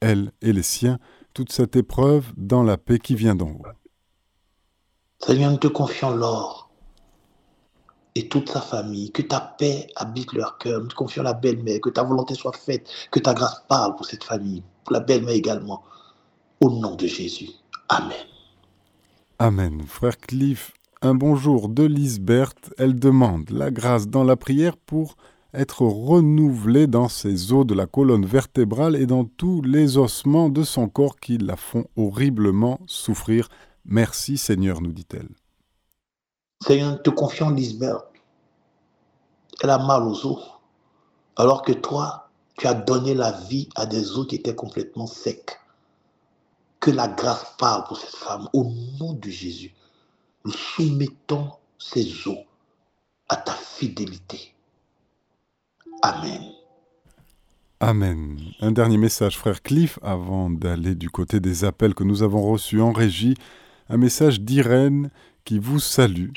[0.00, 0.98] elle et les siens,
[1.34, 3.66] toute cette épreuve dans la paix qui vient d'en haut.
[5.18, 6.70] Seigneur, nous te confions Laure
[8.14, 10.80] et toute sa famille, que ta paix habite leur cœur.
[10.80, 14.06] Nous te confions la belle-mère, que ta volonté soit faite, que ta grâce parle pour
[14.06, 15.82] cette famille, pour la belle-mère également.
[16.60, 17.50] Au nom de Jésus.
[17.88, 18.26] Amen.
[19.40, 19.82] Amen.
[19.86, 20.72] Frère Cliff,
[21.02, 22.72] un bonjour de Lisbeth.
[22.78, 25.16] Elle demande la grâce dans la prière pour
[25.54, 30.62] être renouvelée dans ses os de la colonne vertébrale et dans tous les ossements de
[30.62, 33.48] son corps qui la font horriblement souffrir.
[33.84, 35.28] Merci Seigneur, nous dit-elle.
[36.66, 37.96] Seigneur, te confions Lisbeth.
[39.62, 40.54] Elle a mal aux os.
[41.36, 45.58] Alors que toi, tu as donné la vie à des os qui étaient complètement secs.
[46.80, 48.48] Que la grâce parle pour cette femme.
[48.52, 48.64] Au
[49.00, 49.74] nom de Jésus,
[50.44, 52.44] nous soumettons ces os
[53.28, 54.54] à ta fidélité.
[56.02, 56.42] Amen.
[57.80, 58.38] Amen.
[58.60, 62.80] Un dernier message, frère Cliff, avant d'aller du côté des appels que nous avons reçus
[62.80, 63.34] en régie.
[63.88, 65.10] Un message d'Irène
[65.44, 66.30] qui vous salue,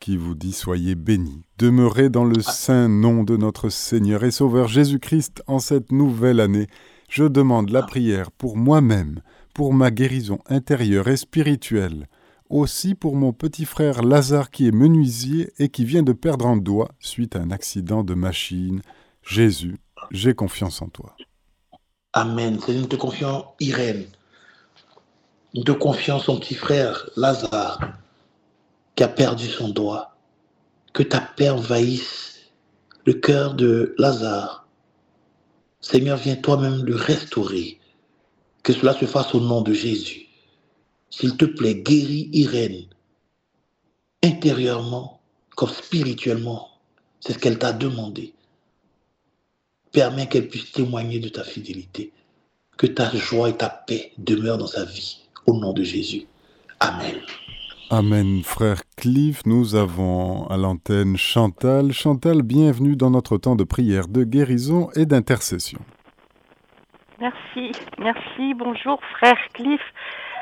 [0.00, 4.68] qui vous dit Soyez bénis, demeurez dans le saint nom de notre Seigneur et Sauveur
[4.68, 6.66] Jésus-Christ en cette nouvelle année.
[7.08, 9.20] Je demande la prière pour moi-même,
[9.54, 12.08] pour ma guérison intérieure et spirituelle.
[12.50, 16.56] Aussi pour mon petit frère Lazare qui est menuisier et qui vient de perdre un
[16.56, 18.80] doigt suite à un accident de machine.
[19.22, 19.78] Jésus,
[20.10, 21.14] j'ai confiance en toi.
[22.14, 22.58] Amen.
[22.58, 24.06] Seigneur, nous te confions Irène.
[25.54, 27.98] Nous te confions son petit frère Lazare
[28.96, 30.16] qui a perdu son doigt.
[30.94, 32.38] Que ta paix envahisse
[33.04, 34.66] le cœur de Lazare.
[35.80, 37.78] Seigneur, viens toi-même le restaurer.
[38.62, 40.27] Que cela se fasse au nom de Jésus.
[41.10, 42.84] S'il te plaît, guéris Irène
[44.22, 45.20] intérieurement
[45.56, 46.68] comme spirituellement.
[47.20, 48.32] C'est ce qu'elle t'a demandé.
[49.92, 52.12] Permets qu'elle puisse témoigner de ta fidélité.
[52.76, 55.18] Que ta joie et ta paix demeurent dans sa vie.
[55.46, 56.26] Au nom de Jésus.
[56.80, 57.16] Amen.
[57.90, 59.40] Amen, frère Cliff.
[59.46, 61.92] Nous avons à l'antenne Chantal.
[61.92, 65.80] Chantal, bienvenue dans notre temps de prière, de guérison et d'intercession.
[67.18, 68.54] Merci, merci.
[68.54, 69.80] Bonjour, frère Cliff.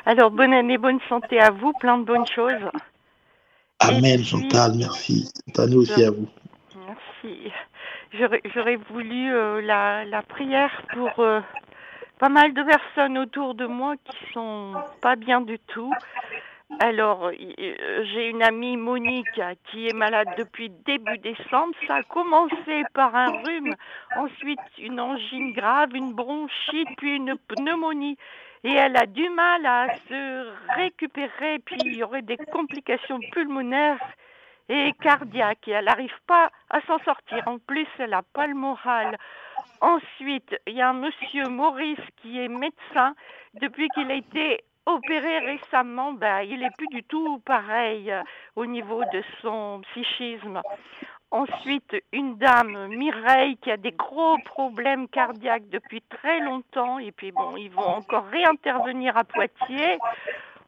[0.09, 2.71] Alors, bonne année, bonne santé à vous, plein de bonnes choses.
[3.81, 5.29] Amen, Chantal, merci.
[5.59, 6.29] À nous aussi à vous.
[6.87, 7.51] Merci.
[8.55, 11.40] J'aurais voulu euh, la, la, prière pour euh,
[12.21, 15.92] pas mal de personnes autour de moi qui sont pas bien du tout.
[16.79, 19.40] Alors, j'ai une amie Monique
[19.71, 21.75] qui est malade depuis début décembre.
[21.88, 23.75] Ça a commencé par un rhume,
[24.16, 28.16] ensuite une angine grave, une bronchite, puis une pneumonie.
[28.64, 34.01] Et elle a du mal à se récupérer, puis il y aurait des complications pulmonaires
[34.69, 35.69] et cardiaques.
[35.69, 37.42] Et elle n'arrive pas à s'en sortir.
[37.47, 39.16] En plus, elle n'a pas le moral.
[39.81, 43.14] Ensuite, il y a un monsieur Maurice qui est médecin.
[43.55, 48.23] Depuis qu'il a été opéré récemment, ben, il n'est plus du tout pareil euh,
[48.55, 50.62] au niveau de son psychisme.
[51.31, 56.99] Ensuite, une dame, Mireille, qui a des gros problèmes cardiaques depuis très longtemps.
[56.99, 59.99] Et puis, bon, ils vont encore réintervenir à Poitiers.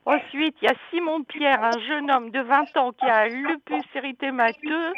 [0.04, 3.84] Ensuite, il y a Simon Pierre, un jeune homme de 20 ans qui a lupus
[3.94, 4.92] érythémateux.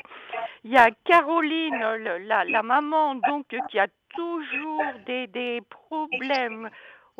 [0.64, 1.78] Il y a Caroline,
[2.26, 6.70] la, maman, donc, qui a toujours des, des problèmes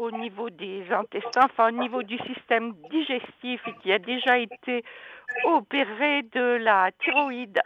[0.00, 4.83] au niveau des intestins, enfin au niveau du système digestif et qui a déjà été
[5.44, 7.60] opéré de la thyroïde.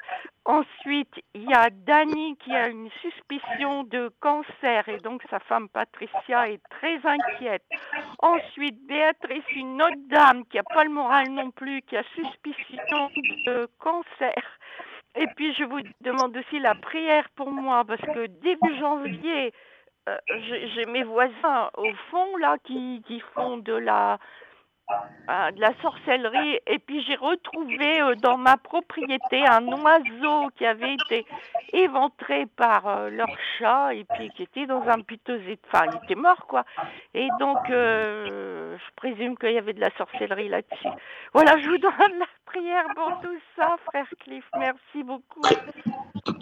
[0.46, 5.70] Ensuite, il y a Dani qui a une suspicion de cancer et donc sa femme
[5.70, 7.64] Patricia est très inquiète.
[8.18, 13.10] Ensuite, Béatrice, une autre dame qui n'a pas le moral non plus, qui a suspicion
[13.46, 14.42] de cancer.
[15.16, 19.54] Et puis, je vous demande aussi la prière pour moi parce que début janvier,
[20.08, 20.18] euh,
[20.74, 24.18] j'ai mes voisins au fond là qui, qui font de la
[24.90, 26.58] euh, de la sorcellerie.
[26.66, 31.24] Et puis j'ai retrouvé euh, dans ma propriété un oiseau qui avait été
[31.72, 36.46] éventré par leur chat et puis qui était dans un piteux enfin il était mort
[36.46, 36.64] quoi.
[37.14, 40.88] Et donc je présume qu'il y avait de la sorcellerie là-dessus.
[41.32, 44.44] Voilà je vous donne la prière pour tout ça frère Cliff.
[44.58, 45.42] Merci beaucoup.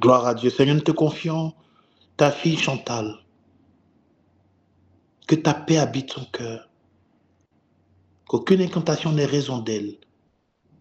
[0.00, 0.50] Gloire à Dieu.
[0.50, 1.52] Seigneur nous te confions
[2.16, 3.14] ta fille Chantal.
[5.26, 6.68] Que ta paix habite son cœur.
[8.32, 9.98] Qu'aucune incantation n'ait raison d'elle.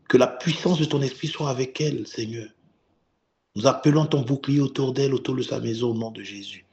[0.08, 2.48] Que la puissance de ton esprit soit avec elle, Seigneur.
[3.58, 6.66] Nous appelons ton bouclier autour d'elle, autour de sa maison, au nom de Jésus.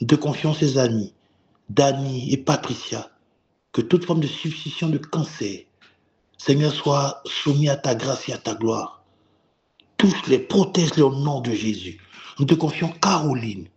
[0.00, 1.14] Nous te confions ses amis,
[1.68, 3.08] Dani et Patricia.
[3.70, 5.60] Que toute forme de substitution de cancer,
[6.38, 9.04] Seigneur, soit soumis à ta grâce et à ta gloire.
[9.96, 12.00] Touche-les, protège-les au nom de Jésus.
[12.40, 13.68] Nous te confions Caroline.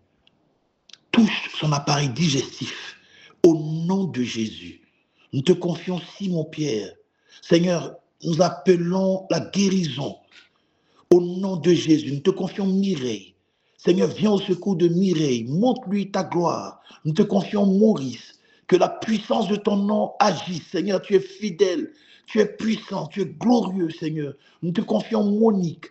[1.12, 2.98] Touche son appareil digestif
[3.44, 4.79] au nom de Jésus.
[5.34, 6.94] Nous te confions Simon-Pierre.
[7.42, 10.18] Seigneur, nous appelons la guérison
[11.14, 12.12] au nom de Jésus.
[12.12, 13.36] Nous te confions Mireille.
[13.78, 15.46] Seigneur, viens au secours de Mireille.
[15.46, 16.82] Montre-lui ta gloire.
[17.06, 18.40] Nous te confions Maurice.
[18.68, 20.68] Que la puissance de ton nom agisse.
[20.68, 21.92] Seigneur, tu es fidèle.
[22.26, 23.08] Tu es puissant.
[23.08, 24.34] Tu es glorieux, Seigneur.
[24.62, 25.86] Nous te confions Monique.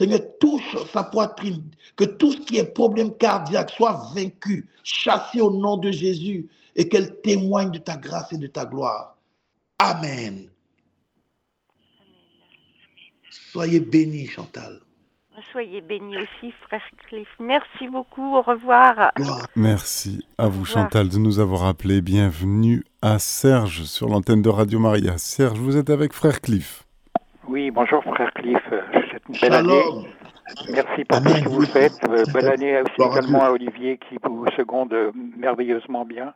[0.00, 1.62] Seigneur, touche sa poitrine.
[1.94, 6.88] Que tout ce qui est problème cardiaque soit vaincu, chassé au nom de Jésus et
[6.88, 9.18] qu'elle témoigne de ta grâce et de ta gloire.
[9.78, 10.48] Amen.
[13.28, 14.80] Soyez bénis, Chantal.
[15.52, 17.28] Soyez bénis aussi, frère Cliff.
[17.38, 18.36] Merci beaucoup.
[18.36, 19.12] Au revoir.
[19.54, 22.00] Merci à vous, Chantal, de nous avoir appelés.
[22.00, 25.18] Bienvenue à Serge sur l'antenne de Radio Maria.
[25.18, 26.86] Serge, vous êtes avec frère Cliff.
[27.50, 28.62] Oui, bonjour, frère Cliff.
[29.32, 29.82] Je belle année.
[30.72, 31.98] Merci pour tout ce que vous faites.
[32.08, 34.94] Euh, bonne année aussi également à Olivier qui vous seconde
[35.36, 36.32] merveilleusement bien.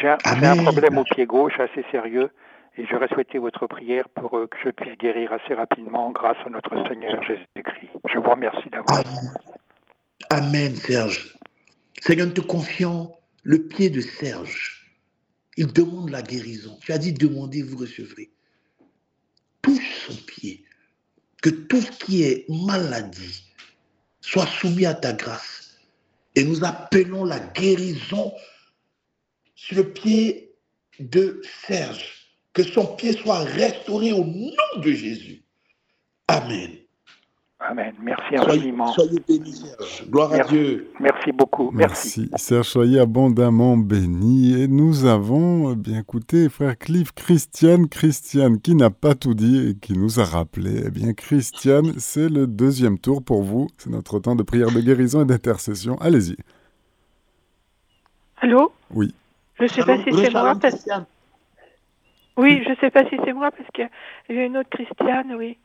[0.00, 0.16] J'ai un,
[0.64, 2.30] problème au pied gauche assez sérieux
[2.76, 6.50] et j'aurais souhaité votre prière pour euh, que je puisse guérir assez rapidement grâce à
[6.50, 7.92] notre Seigneur Jésus-Christ.
[8.12, 9.04] Je vous remercie d'avoir.
[10.30, 11.38] Amen, Serge.
[12.00, 13.12] Seigneur, nous te confions
[13.44, 14.96] le pied de Serge.
[15.56, 16.76] Il demande la guérison.
[16.82, 18.30] Tu as dit demandez, vous recevrez.
[19.62, 20.64] Touche son pied.
[21.42, 23.44] Que tout ce qui est maladie
[24.20, 25.78] soit soumis à ta grâce.
[26.34, 28.32] Et nous appelons la guérison
[29.54, 30.54] sur le pied
[30.98, 32.28] de Serge.
[32.52, 35.42] Que son pied soit restauré au nom de Jésus.
[36.28, 36.79] Amen.
[37.62, 37.92] Amen.
[38.02, 38.86] Merci infiniment.
[38.86, 40.08] Soyez, bénis, Serge.
[40.08, 40.90] Gloire à Dieu.
[40.98, 41.70] Merci beaucoup.
[41.70, 42.28] Merci.
[42.30, 42.44] Merci.
[42.44, 44.62] Serge, soyez abondamment bénis.
[44.62, 49.68] Et nous avons, eh bien écoutez, frère Cliff, Christiane, Christiane, qui n'a pas tout dit
[49.68, 50.84] et qui nous a rappelé.
[50.86, 53.68] Eh bien, Christiane, c'est le deuxième tour pour vous.
[53.76, 55.98] C'est notre temps de prière de guérison et d'intercession.
[56.00, 56.36] Allez-y.
[58.38, 58.72] Allô?
[58.90, 59.14] Oui.
[59.58, 60.54] Je ne sais pas si c'est moi.
[60.54, 60.88] Parce...
[62.38, 63.90] Oui, je ne sais pas si c'est moi parce qu'il
[64.34, 65.58] y a une autre Christiane, oui.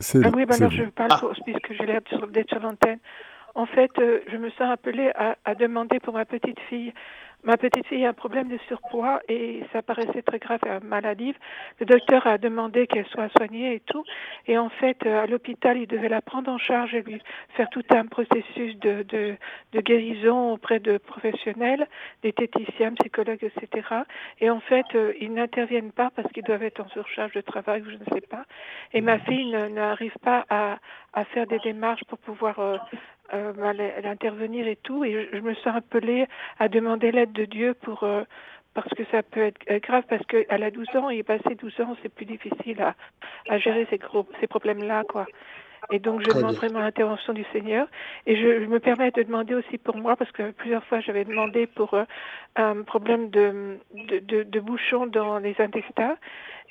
[0.00, 2.98] Ah oui, ben alors je parle pour, puisque j'ai l'air d'être sur l'antenne.
[3.54, 6.92] En fait, euh, je me sens appelée à, à, demander pour ma petite fille
[7.42, 11.36] Ma petite fille a un problème de surpoids et ça paraissait très grave, et maladive.
[11.78, 14.04] Le docteur a demandé qu'elle soit soignée et tout.
[14.46, 17.22] Et en fait, euh, à l'hôpital, il devait la prendre en charge et lui
[17.56, 21.88] faire tout un processus de, de, guérison auprès de professionnels,
[22.22, 23.88] des téticiens, psychologues, etc.
[24.40, 27.80] Et en fait, euh, ils n'interviennent pas parce qu'ils doivent être en surcharge de travail
[27.80, 28.44] ou je ne sais pas.
[28.92, 30.78] Et ma fille n'arrive pas à,
[31.32, 32.76] faire des démarches pour pouvoir euh,
[33.34, 33.52] euh,
[34.02, 35.04] l'intervenir et tout.
[35.04, 36.26] Et je, me sens appelée
[36.58, 38.22] à demander l'aide de Dieu pour euh,
[38.74, 41.96] parce que ça peut être grave parce qu'elle a 12 ans et passé 12 ans,
[42.02, 42.94] c'est plus difficile à,
[43.48, 45.26] à gérer ces, gros, ces problèmes-là, quoi.
[45.90, 47.88] Et donc, je demande vraiment l'intervention du Seigneur.
[48.26, 51.24] Et je, je, me permets de demander aussi pour moi, parce que plusieurs fois, j'avais
[51.24, 52.04] demandé pour euh,
[52.56, 56.16] un problème de, de, de, de, bouchon dans les intestins.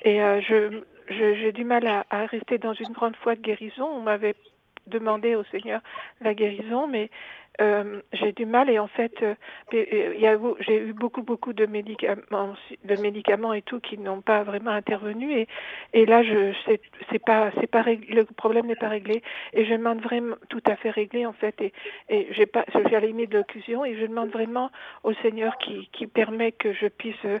[0.02, 3.84] Et euh, je, j'ai du mal à, à, rester dans une grande foi de guérison.
[3.84, 4.34] On m'avait
[4.90, 5.80] demander au Seigneur
[6.20, 7.10] la guérison, mais
[7.60, 9.34] euh, j'ai du mal et en fait, euh,
[9.74, 14.70] euh j'ai eu beaucoup beaucoup de médicaments, de médicaments et tout qui n'ont pas vraiment
[14.70, 15.46] intervenu
[15.92, 16.52] et, là je
[17.10, 19.22] c'est pas c'est pas réglé, le problème n'est pas réglé
[19.52, 21.72] et je demande vraiment tout à fait réglé en fait et,
[22.08, 24.70] et j'ai pas à la limite de l'occlusion et je demande vraiment
[25.02, 27.40] au Seigneur qui qui permet que je puisse euh,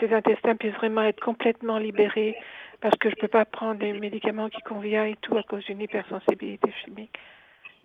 [0.00, 2.36] ces intestins puissent vraiment être complètement libérés
[2.80, 5.64] parce que je ne peux pas prendre des médicaments qui conviennent et tout à cause
[5.64, 7.18] d'une hypersensibilité chimique.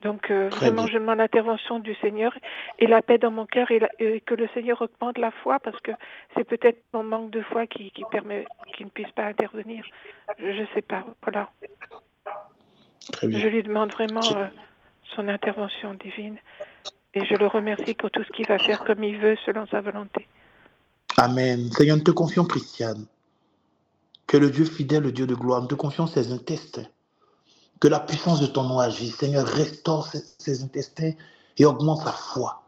[0.01, 2.33] Donc euh, vraiment, je demande l'intervention du Seigneur
[2.79, 5.91] et la paix dans mon cœur et, que le Seigneur augmente la foi parce que
[6.35, 9.85] c'est peut-être mon manque de foi qui, qui permet qu'il ne puisse pas intervenir.
[10.39, 11.05] Je ne sais pas.
[11.21, 11.51] Voilà.
[13.21, 14.47] Je lui demande vraiment euh,
[15.15, 16.37] son intervention divine
[17.13, 19.81] et je le remercie pour tout ce qu'il va faire comme il veut selon sa
[19.81, 20.27] volonté.
[21.17, 21.69] Amen.
[21.71, 23.05] Seigneur, nous te confions, Christiane.
[24.27, 26.87] Que le Dieu fidèle, le Dieu de gloire, nous te confions ses intestins.
[27.79, 29.17] Que la puissance de ton nom agisse.
[29.17, 30.07] Seigneur, restaure
[30.39, 31.13] ses, intestins
[31.57, 32.63] et augmente sa foi.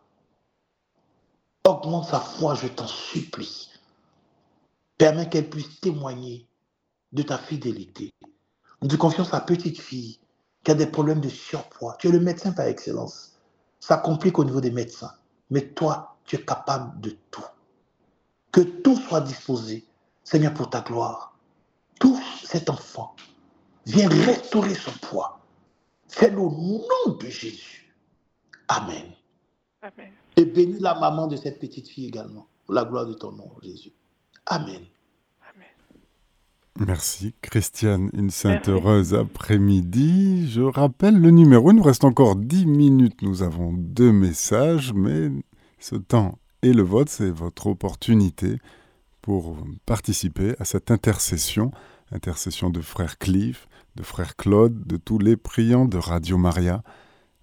[1.65, 3.69] Augmente sa foi, je t'en supplie.
[4.97, 6.47] Permets qu'elle puisse témoigner
[7.11, 8.11] de ta fidélité.
[8.81, 10.19] Nous te confions sa petite fille
[10.63, 11.95] qui a des problèmes de surpoids.
[11.99, 13.33] Tu es le médecin par excellence.
[13.79, 15.13] Ça complique au niveau des médecins.
[15.49, 17.45] Mais toi, tu es capable de tout.
[18.51, 19.85] Que tout soit disposé,
[20.23, 21.32] Seigneur, pour ta gloire
[21.99, 23.15] touche cet enfant.
[23.86, 25.39] Viens restaurer son poids.
[26.08, 27.93] Fais-le au nom de Jésus.
[28.67, 29.12] Amen.
[29.82, 30.12] Amen.
[30.38, 32.47] Et bénis la maman de cette petite fille également.
[32.65, 33.91] Pour la gloire de ton nom, Jésus.
[34.45, 34.82] Amen.
[36.79, 40.49] Merci Christiane, une sainte heureuse après-midi.
[40.49, 45.29] Je rappelle le numéro, il nous reste encore 10 minutes, nous avons deux messages, mais
[45.77, 48.58] ce temps et le vote, c'est votre opportunité
[49.23, 49.55] pour
[49.86, 51.71] participer à cette intercession,
[52.12, 56.83] intercession de frère Clive, de frère Claude, de tous les priants de Radio Maria.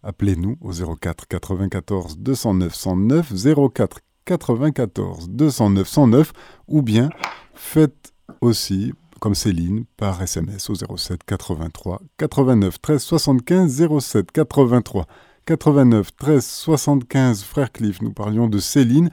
[0.03, 3.33] Appelez-nous au 04 94 209 109
[3.75, 6.33] 04 94 209 109
[6.69, 7.09] ou bien
[7.55, 8.13] faites
[8.43, 15.07] aussi comme Céline par SMS au 07 83 89 13 75 07 83
[15.47, 19.11] 89 13 75 frère Cliff, nous parlions de Céline.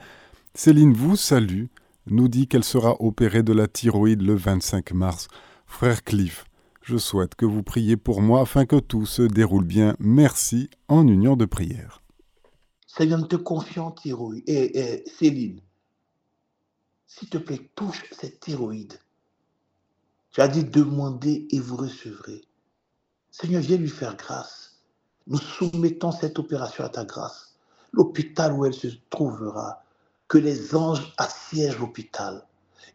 [0.54, 1.66] Céline vous salue
[2.10, 5.28] nous dit qu'elle sera opérée de la thyroïde le 25 mars.
[5.66, 6.46] Frère Cliff,
[6.82, 9.96] je souhaite que vous priez pour moi afin que tout se déroule bien.
[10.00, 12.02] Merci en union de prière.
[12.86, 14.44] Seigneur, nous te confions thyroïde.
[14.48, 15.62] Et, Céline,
[17.06, 18.94] s'il te plaît, touche cette thyroïde.
[20.32, 22.42] Tu as dit demandez et vous recevrez.
[23.32, 24.80] Seigneur, viens lui faire grâce.
[25.28, 27.56] Nous soumettons cette opération à ta grâce.
[27.92, 29.84] L'hôpital où elle se trouvera,
[30.28, 32.44] que les anges assiègent l'hôpital.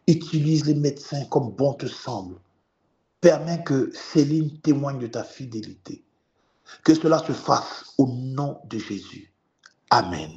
[0.06, 2.36] Utilise les médecins comme bon te semble.
[3.20, 6.02] Permets que Céline témoigne de ta fidélité.
[6.84, 9.32] Que cela se fasse au nom de Jésus.
[9.90, 10.30] Amen.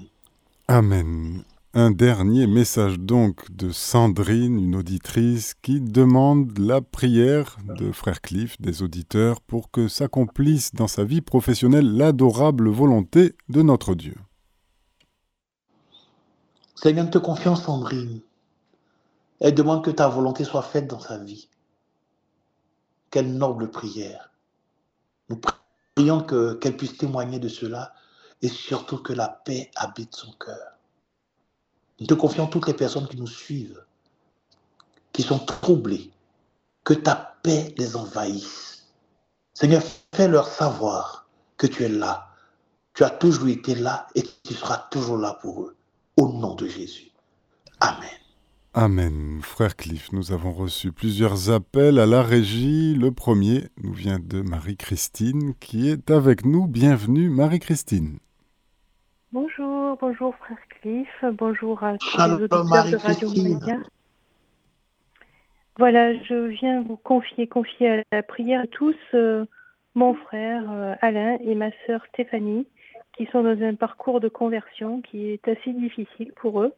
[0.67, 1.43] Amen.
[1.77, 8.55] Un dernier message donc de Sandrine, une auditrice, qui demande la prière de Frère Cliff,
[8.61, 14.15] des auditeurs, pour que s'accomplisse dans sa vie professionnelle l'adorable volonté de notre Dieu.
[16.75, 18.21] Seigneur, te confiance, Sandrine.
[19.39, 21.49] Elle demande que ta volonté soit faite dans sa vie.
[23.09, 24.31] Quelle noble prière.
[25.29, 25.39] Nous
[25.95, 27.93] prions qu'elle puisse témoigner de cela
[28.41, 30.77] et surtout que la paix habite son cœur.
[31.99, 33.83] Nous te confions toutes les personnes qui nous suivent,
[35.13, 36.11] qui sont troublées,
[36.83, 38.87] que ta paix les envahisse.
[39.53, 39.81] Seigneur,
[40.13, 42.27] fais-leur savoir que tu es là.
[42.93, 45.77] Tu as toujours été là et tu seras toujours là pour eux.
[46.17, 47.11] Au nom de Jésus.
[47.81, 48.09] Amen.
[48.73, 49.39] Amen.
[49.41, 52.95] Frère Cliff, nous avons reçu plusieurs appels à la régie.
[52.95, 56.67] Le premier nous vient de Marie-Christine qui est avec nous.
[56.67, 58.19] Bienvenue Marie-Christine.
[59.33, 63.77] Bonjour, bonjour Frère Cliff, bonjour à tous les auditeurs de Radio Média.
[65.77, 69.45] Voilà, je viens vous confier, confier à la prière à tous euh,
[69.93, 72.65] mon frère euh, Alain et ma sœur Stéphanie
[73.15, 76.73] qui sont dans un parcours de conversion qui est assez difficile pour eux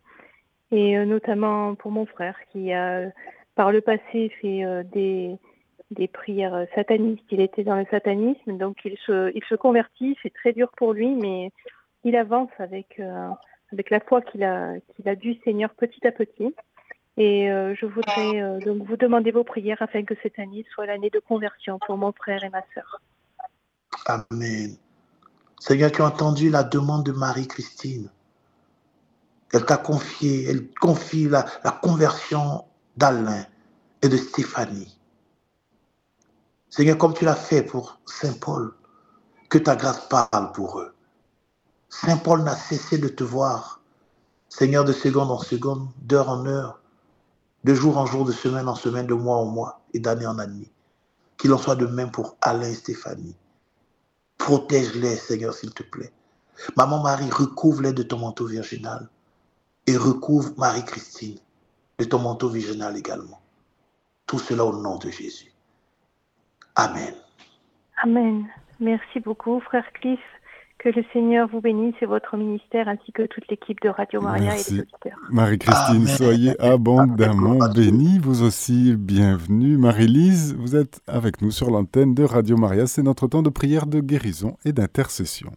[0.72, 3.10] et euh, notamment pour mon frère qui a
[3.56, 5.36] par le passé fait euh, des,
[5.92, 7.24] des prières satanistes.
[7.32, 10.16] Il était dans le satanisme, donc il se, il se convertit.
[10.22, 11.52] C'est très dur pour lui, mais
[12.04, 13.30] il avance avec, euh,
[13.74, 16.54] avec la foi qu'il a, qu'il a du Seigneur petit à petit.
[17.20, 21.18] Et je voudrais donc vous demander vos prières afin que cette année soit l'année de
[21.18, 23.02] conversion pour mon frère et ma sœur.
[24.06, 24.78] Amen.
[25.60, 28.10] Seigneur, tu as entendu la demande de Marie-Christine.
[29.54, 31.44] Elle t'a confié, elle confie la,
[31.82, 33.46] conversion d'Alain
[34.02, 35.00] et de Stéphanie.
[36.70, 38.74] Seigneur, comme tu l'as fait pour Saint Paul,
[39.50, 40.94] que ta grâce parle pour eux.
[41.90, 43.82] Saint Paul n'a cessé de te voir,
[44.50, 46.82] Seigneur, de seconde en seconde, d'heure en heure,
[47.64, 50.38] de jour en jour, de semaine en semaine, de mois en mois et d'année en
[50.38, 50.72] année.
[51.38, 53.36] Qu'il en soit de même pour Alain et Stéphanie.
[54.38, 56.12] Protège-les, Seigneur, s'il te plaît.
[56.76, 59.10] Maman Marie, recouvre-les de ton manteau virginal
[59.86, 61.38] et recouvre Marie-Christine
[61.98, 63.40] de ton manteau virginal également.
[64.26, 65.52] Tout cela au nom de Jésus.
[66.76, 67.16] Amen.
[67.98, 68.48] Amen.
[68.80, 70.20] Merci beaucoup, frère Cliff.
[70.88, 74.54] Que le Seigneur vous bénisse et votre ministère ainsi que toute l'équipe de Radio Maria
[74.54, 75.20] et les auditeurs.
[75.30, 78.20] Marie-Christine, soyez abondamment bénie.
[78.20, 79.76] Vous aussi, bienvenue.
[79.76, 82.88] Marie-Lise, vous êtes avec nous sur l'antenne de Radio Maria.
[82.88, 85.52] C'est notre temps de prière de guérison et d'intercession.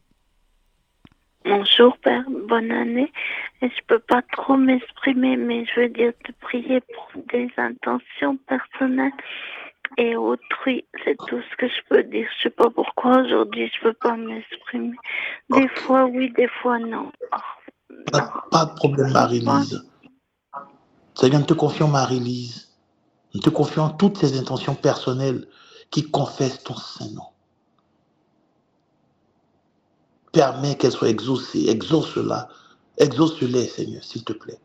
[1.44, 3.12] Bonjour Père, bonne année.
[3.62, 8.36] Et je peux pas trop m'exprimer, mais je veux dire te prier pour des intentions
[8.48, 9.12] personnelles
[9.96, 10.84] et autrui.
[11.04, 12.28] C'est tout ce que je peux dire.
[12.38, 14.96] Je sais pas pourquoi aujourd'hui je peux pas m'exprimer.
[15.50, 17.12] Des fois oui, des fois non.
[18.12, 19.84] Pas, de problème, Marie-Lise.
[21.14, 22.68] Seigneur, nous te confions, Marie-Lise.
[23.34, 25.46] Nous te confions toutes ces intentions personnelles
[25.90, 27.26] qui confessent ton Saint-Nom.
[30.32, 31.68] Permets qu'elle soit exaucée.
[31.68, 32.48] Exauce-la.
[32.96, 34.60] Exauce-les, Seigneur, s'il te plaît.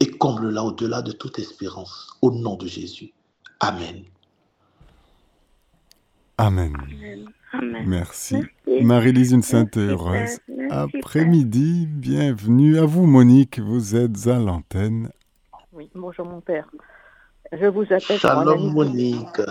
[0.00, 2.16] Et comble-la au-delà de toute espérance.
[2.22, 3.12] Au nom de Jésus.
[3.60, 4.04] Amen.
[6.38, 6.72] Amen.
[7.86, 8.36] Merci.
[8.82, 10.38] Marie-Lise, une sainte heureuse.
[10.70, 13.58] Après-midi, bienvenue à vous, Monique.
[13.58, 15.10] Vous êtes à l'antenne.
[15.72, 16.68] Oui, bonjour, mon père.
[17.52, 18.70] Je vous appelle pour un ami.
[18.70, 19.42] Monique.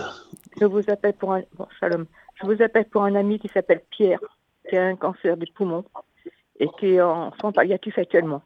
[0.60, 1.42] Je vous appelle pour un.
[1.58, 2.06] Bon, shalom.
[2.36, 4.20] Je vous appelle pour un ami qui s'appelle Pierre
[4.70, 5.84] qui a un cancer des poumons
[6.60, 8.42] et qui est en soins palliatifs actuellement.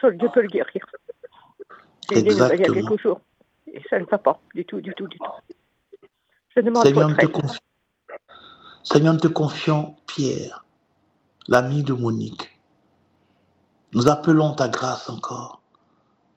[0.00, 0.86] Seul Dieu peut le guérir.
[2.12, 3.20] il y a quelques jours.
[3.72, 6.08] Et ça ne va pas du tout, du tout, du tout.
[6.56, 7.60] Je demande Seigneur, nous te, confions,
[8.82, 10.64] Seigneur, nous te confions Pierre,
[11.46, 12.58] l'ami de Monique.
[13.92, 15.62] Nous appelons ta grâce encore.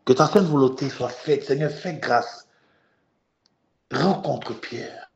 [0.05, 1.43] Que ta sainte volonté soit faite.
[1.43, 2.47] Seigneur, fais grâce.
[3.91, 5.11] Rencontre Pierre.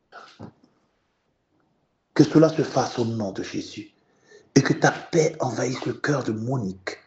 [2.14, 3.92] Que cela se fasse au nom de Jésus
[4.56, 6.98] et que ta paix envahisse le cœur de Monique.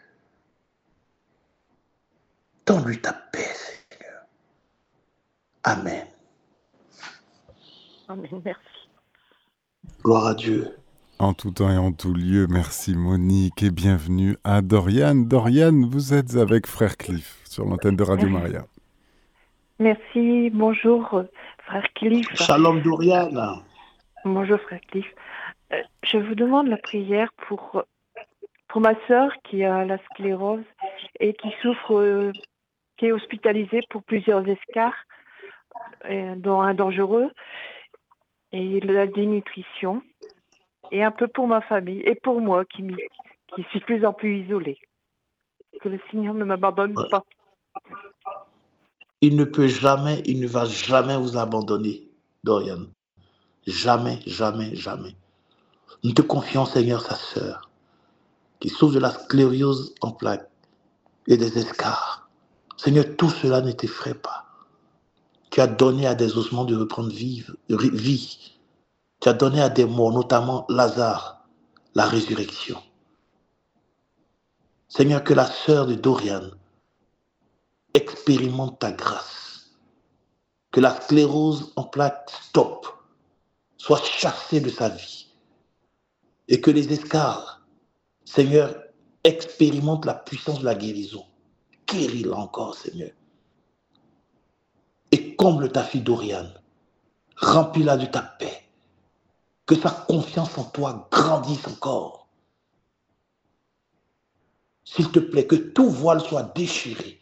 [2.66, 3.49] Donne-lui ta paix.
[5.64, 6.06] Amen.
[8.08, 8.60] Amen, merci.
[10.02, 10.76] Gloire à Dieu.
[11.18, 15.14] En tout temps et en tout lieu, merci Monique et bienvenue à Dorian.
[15.14, 18.64] Dorian, vous êtes avec Frère Cliff sur l'antenne de Radio Maria.
[19.78, 21.22] Merci, bonjour
[21.66, 22.26] Frère Cliff.
[22.34, 23.28] Shalom Dorian.
[24.24, 25.06] Bonjour Frère Cliff.
[25.72, 27.84] Euh, je vous demande la prière pour,
[28.68, 30.64] pour ma sœur qui a la sclérose
[31.20, 32.32] et qui souffre, euh,
[32.96, 35.06] qui est hospitalisée pour plusieurs escarres,
[36.36, 37.30] dont un dangereux,
[38.52, 40.02] et la dénutrition,
[40.90, 42.82] et un peu pour ma famille et pour moi qui,
[43.54, 44.78] qui suis de plus en plus isolée.
[45.80, 47.24] que le Seigneur ne m'abandonne pas.
[49.20, 52.08] Il ne peut jamais, il ne va jamais vous abandonner,
[52.42, 52.86] Dorian.
[53.66, 55.14] Jamais, jamais, jamais.
[56.02, 57.70] Nous te confions, Seigneur, sa sœur,
[58.58, 60.48] qui souffre de la sclériose en plaques
[61.26, 62.28] et des escarres.
[62.78, 64.49] Seigneur, tout cela ne t'effraie pas.
[65.50, 67.44] Tu as donné à des ossements de reprendre vie.
[69.20, 71.44] Tu as donné à des morts, notamment Lazare,
[71.94, 72.80] la résurrection.
[74.88, 76.50] Seigneur, que la sœur de Dorian
[77.94, 79.76] expérimente ta grâce.
[80.70, 82.86] Que la sclérose en plaques stop,
[83.76, 85.26] soit chassée de sa vie.
[86.46, 87.66] Et que les escarres,
[88.24, 88.74] Seigneur,
[89.24, 91.24] expérimentent la puissance de la guérison.
[91.88, 93.10] Guéris-la encore, Seigneur.
[95.40, 96.48] Comble ta fille Dorian.
[97.36, 98.62] Remplis-la de ta paix.
[99.64, 102.28] Que sa confiance en toi grandisse encore.
[104.84, 107.18] S'il te plaît, que tout voile soit déchiré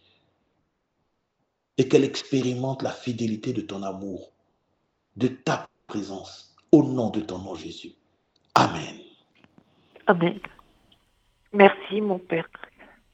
[1.77, 4.33] et qu'elle expérimente la fidélité de ton amour,
[5.15, 7.93] de ta présence, au nom de ton nom Jésus.
[8.57, 8.97] Amen.
[10.09, 10.41] Amen.
[11.53, 12.49] Merci, mon Père.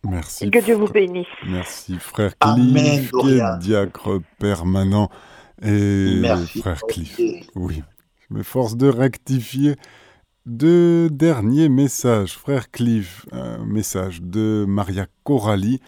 [0.04, 0.50] Merci.
[0.50, 1.26] que Dieu vous bénisse.
[1.46, 5.10] Merci, frère Cliff, qui est diacre permanent.
[5.62, 6.22] Et
[6.60, 7.18] frère Cliff,
[7.54, 7.82] oui.
[8.28, 9.76] Je m'efforce de rectifier
[10.46, 12.32] deux derniers messages.
[12.32, 15.80] Frère Cliff, un message de Maria Coralie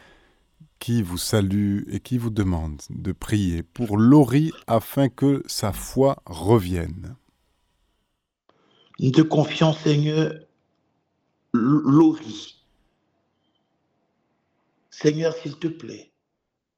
[0.79, 6.17] qui vous salue et qui vous demande de prier pour Laurie afin que sa foi
[6.27, 7.17] revienne.
[9.01, 10.35] Nous te confions, Seigneur,
[11.53, 12.56] Laurie.
[15.03, 16.15] Seigneur, s'il te plaît,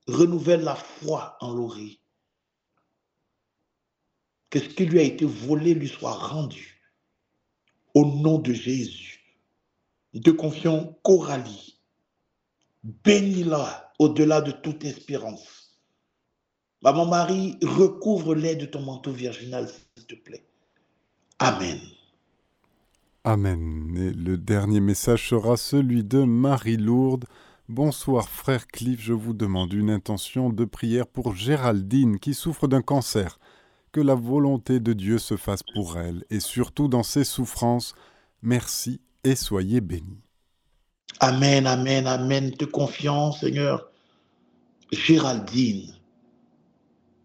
[0.09, 2.01] renouvelle la foi en Laurie.
[4.51, 6.83] Que ce qui lui a été volé lui soit rendu.
[7.95, 9.21] Au nom de Jésus.
[10.15, 11.79] Nous te confions Coralie.
[12.83, 15.79] Bénis-la au-delà de toute espérance.
[16.83, 20.45] Maman Marie, recouvre-les de ton manteau virginal, s'il te plaît.
[21.39, 21.79] Amen.
[23.23, 23.95] Amen.
[23.97, 27.25] Et le dernier message sera celui de Marie-Lourde.
[27.69, 32.81] Bonsoir frère Cliff, je vous demande une intention de prière pour Géraldine qui souffre d'un
[32.81, 33.39] cancer.
[33.93, 37.95] Que la volonté de Dieu se fasse pour elle et surtout dans ses souffrances.
[38.41, 40.23] Merci et soyez bénis.
[41.21, 42.53] Amen, amen, amen.
[42.53, 43.91] Te confions, Seigneur.
[44.91, 45.93] Géraldine,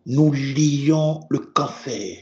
[0.05, 2.17] nous lions le cancer.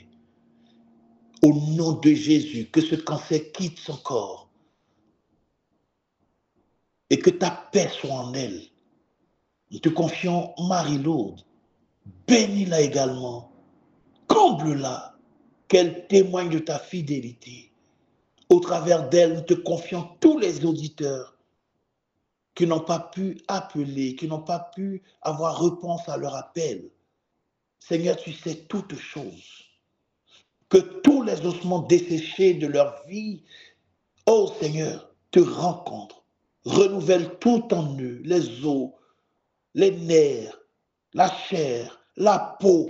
[1.42, 4.41] Au nom de Jésus, que ce cancer quitte son corps.
[7.12, 8.62] Et que ta paix soit en elle.
[9.70, 11.42] Nous te confions Marie-Lourde.
[12.26, 13.52] Bénis-la également.
[14.28, 15.18] Comble-la.
[15.68, 17.74] Qu'elle témoigne de ta fidélité.
[18.48, 21.38] Au travers d'elle, nous te confions tous les auditeurs
[22.56, 26.92] qui n'ont pas pu appeler, qui n'ont pas pu avoir réponse à leur appel.
[27.80, 29.66] Seigneur, tu sais toutes choses.
[30.70, 33.44] Que tous les ossements desséchés de leur vie,
[34.28, 36.21] oh Seigneur, te rencontrent.
[36.66, 38.92] Renouvelle tout en eux, les os,
[39.74, 40.60] les nerfs,
[41.14, 42.90] la chair, la peau,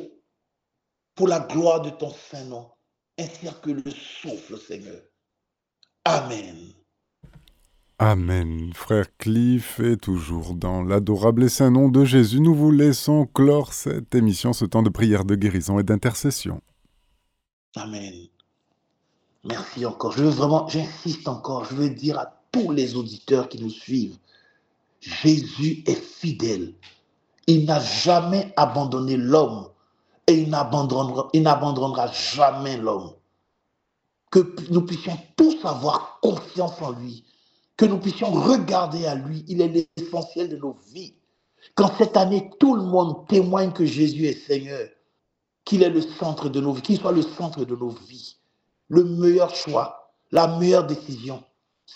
[1.16, 2.70] pour la gloire de ton Saint-Nom,
[3.18, 5.02] ainsi que le souffle, Seigneur.
[6.04, 6.74] Amen.
[8.00, 8.74] Amen.
[8.74, 12.40] Frère Cliff est toujours dans l'adorable et saint nom de Jésus.
[12.40, 16.62] Nous vous laissons clore cette émission, ce temps de prière, de guérison et d'intercession.
[17.76, 18.12] Amen.
[19.44, 20.14] Merci encore.
[20.14, 24.18] Je veux vraiment, j'insiste encore, je veux dire à tous les auditeurs qui nous suivent,
[25.00, 26.74] Jésus est fidèle.
[27.48, 29.70] Il n'a jamais abandonné l'homme
[30.28, 33.12] et il n'abandonnera, il n'abandonnera jamais l'homme.
[34.30, 37.26] Que nous puissions tous avoir confiance en lui
[37.82, 39.44] que nous puissions regarder à lui.
[39.48, 41.16] Il est l'essentiel de nos vies.
[41.74, 44.88] Quand cette année, tout le monde témoigne que Jésus est Seigneur,
[45.66, 48.38] qu'il est le centre de nos vies, qu'il soit le centre de nos vies,
[48.88, 51.44] le meilleur choix, la meilleure décision,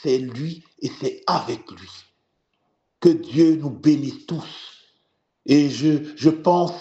[0.01, 1.89] c'est lui et c'est avec lui.
[2.99, 4.75] Que Dieu nous bénisse tous.
[5.45, 6.73] Et je, pense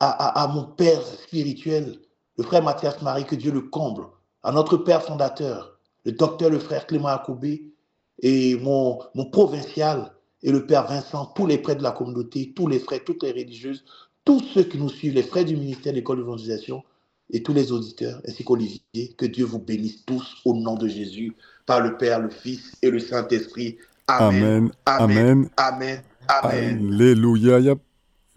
[0.00, 1.98] à, mon Père spirituel,
[2.36, 4.04] le frère Mathias Marie, que Dieu le comble,
[4.42, 7.72] à notre Père fondateur, le docteur, le frère Clément Akoubé,
[8.20, 12.68] et mon, mon provincial et le Père Vincent, tous les prêtres de la communauté, tous
[12.68, 13.84] les frères, toutes les religieuses,
[14.24, 16.82] tous ceux qui nous suivent, les frères du ministère de l'école d'évangélisation
[17.30, 21.36] et tous les auditeurs, ainsi qu'Olivier, que Dieu vous bénisse tous au nom de Jésus,
[21.68, 23.78] par le Père, le Fils et le Saint-Esprit.
[24.08, 24.72] Amen.
[24.86, 25.50] Amen.
[25.56, 26.02] Amen.
[26.26, 26.92] Amen.
[26.92, 27.58] Alléluia.
[27.60, 27.76] Il y a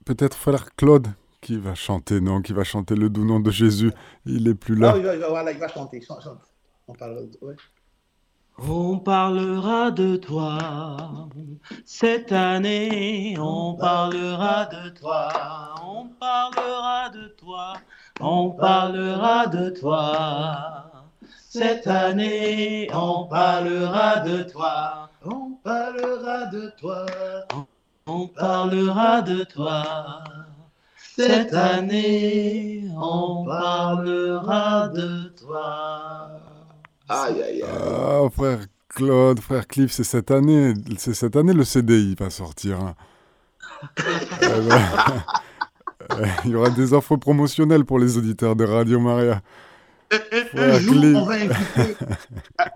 [0.06, 1.08] peut-être frère Claude
[1.40, 3.92] qui va chanter, non, qui va chanter le doux nom de Jésus.
[4.26, 4.94] Il est plus là.
[4.94, 6.02] Ah, il va, voilà, il va chanter.
[6.88, 7.56] On parle, ouais.
[8.60, 10.58] On parlera de toi.
[11.86, 15.30] Cette année, on parlera de toi.
[15.84, 17.74] On parlera de toi.
[18.20, 20.91] On parlera de toi.
[21.54, 25.10] Cette année, on parlera de toi.
[25.26, 27.06] On parlera de toi.
[28.08, 29.84] On parlera de toi.
[31.18, 36.30] Cette année, on parlera de toi.
[37.10, 37.64] Aïe, aïe, aïe.
[37.68, 42.80] Ah, frère Claude, frère Cliff, c'est cette année, c'est cette année le CDI va sortir.
[42.80, 42.96] hein.
[44.42, 44.82] Eh ben,
[46.14, 49.42] euh, Il y aura des offres promotionnelles pour les auditeurs de Radio Maria.
[50.12, 50.18] Un,
[50.62, 51.96] un- jour, on va inviter,
[52.58, 52.72] Ah,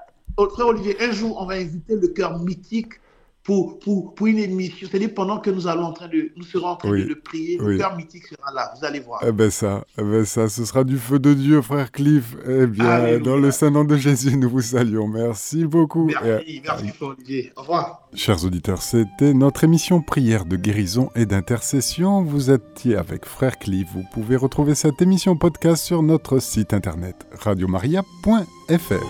[0.66, 2.94] Olivier, un jour, on va inviter le cœur mythique
[3.46, 4.88] pour, pour, pour une émission.
[4.90, 7.20] C'est-à-dire pendant que nous, allons en train de, nous serons en train Oui, de le
[7.20, 7.74] prier, oui.
[7.74, 8.74] le cœur mythique sera là.
[8.78, 9.22] Vous allez voir.
[9.26, 12.36] Eh ben ça, eh ben ça, ce sera du feu de Dieu, frère Cliff.
[12.48, 13.20] Eh bien, Alléluia.
[13.20, 15.08] dans le Saint-Nom de Jésus, nous vous saluons.
[15.08, 16.10] Merci beaucoup.
[16.10, 17.54] Et, euh, Merci, merci, frère Olivier.
[17.56, 18.10] Au revoir.
[18.16, 22.24] Chers auditeurs, c'était notre émission Prière de guérison et d'intercession.
[22.24, 23.88] Vous étiez avec Frère Cliff.
[23.94, 29.06] Vous pouvez retrouver cette émission podcast sur notre site internet radiomaria.fr.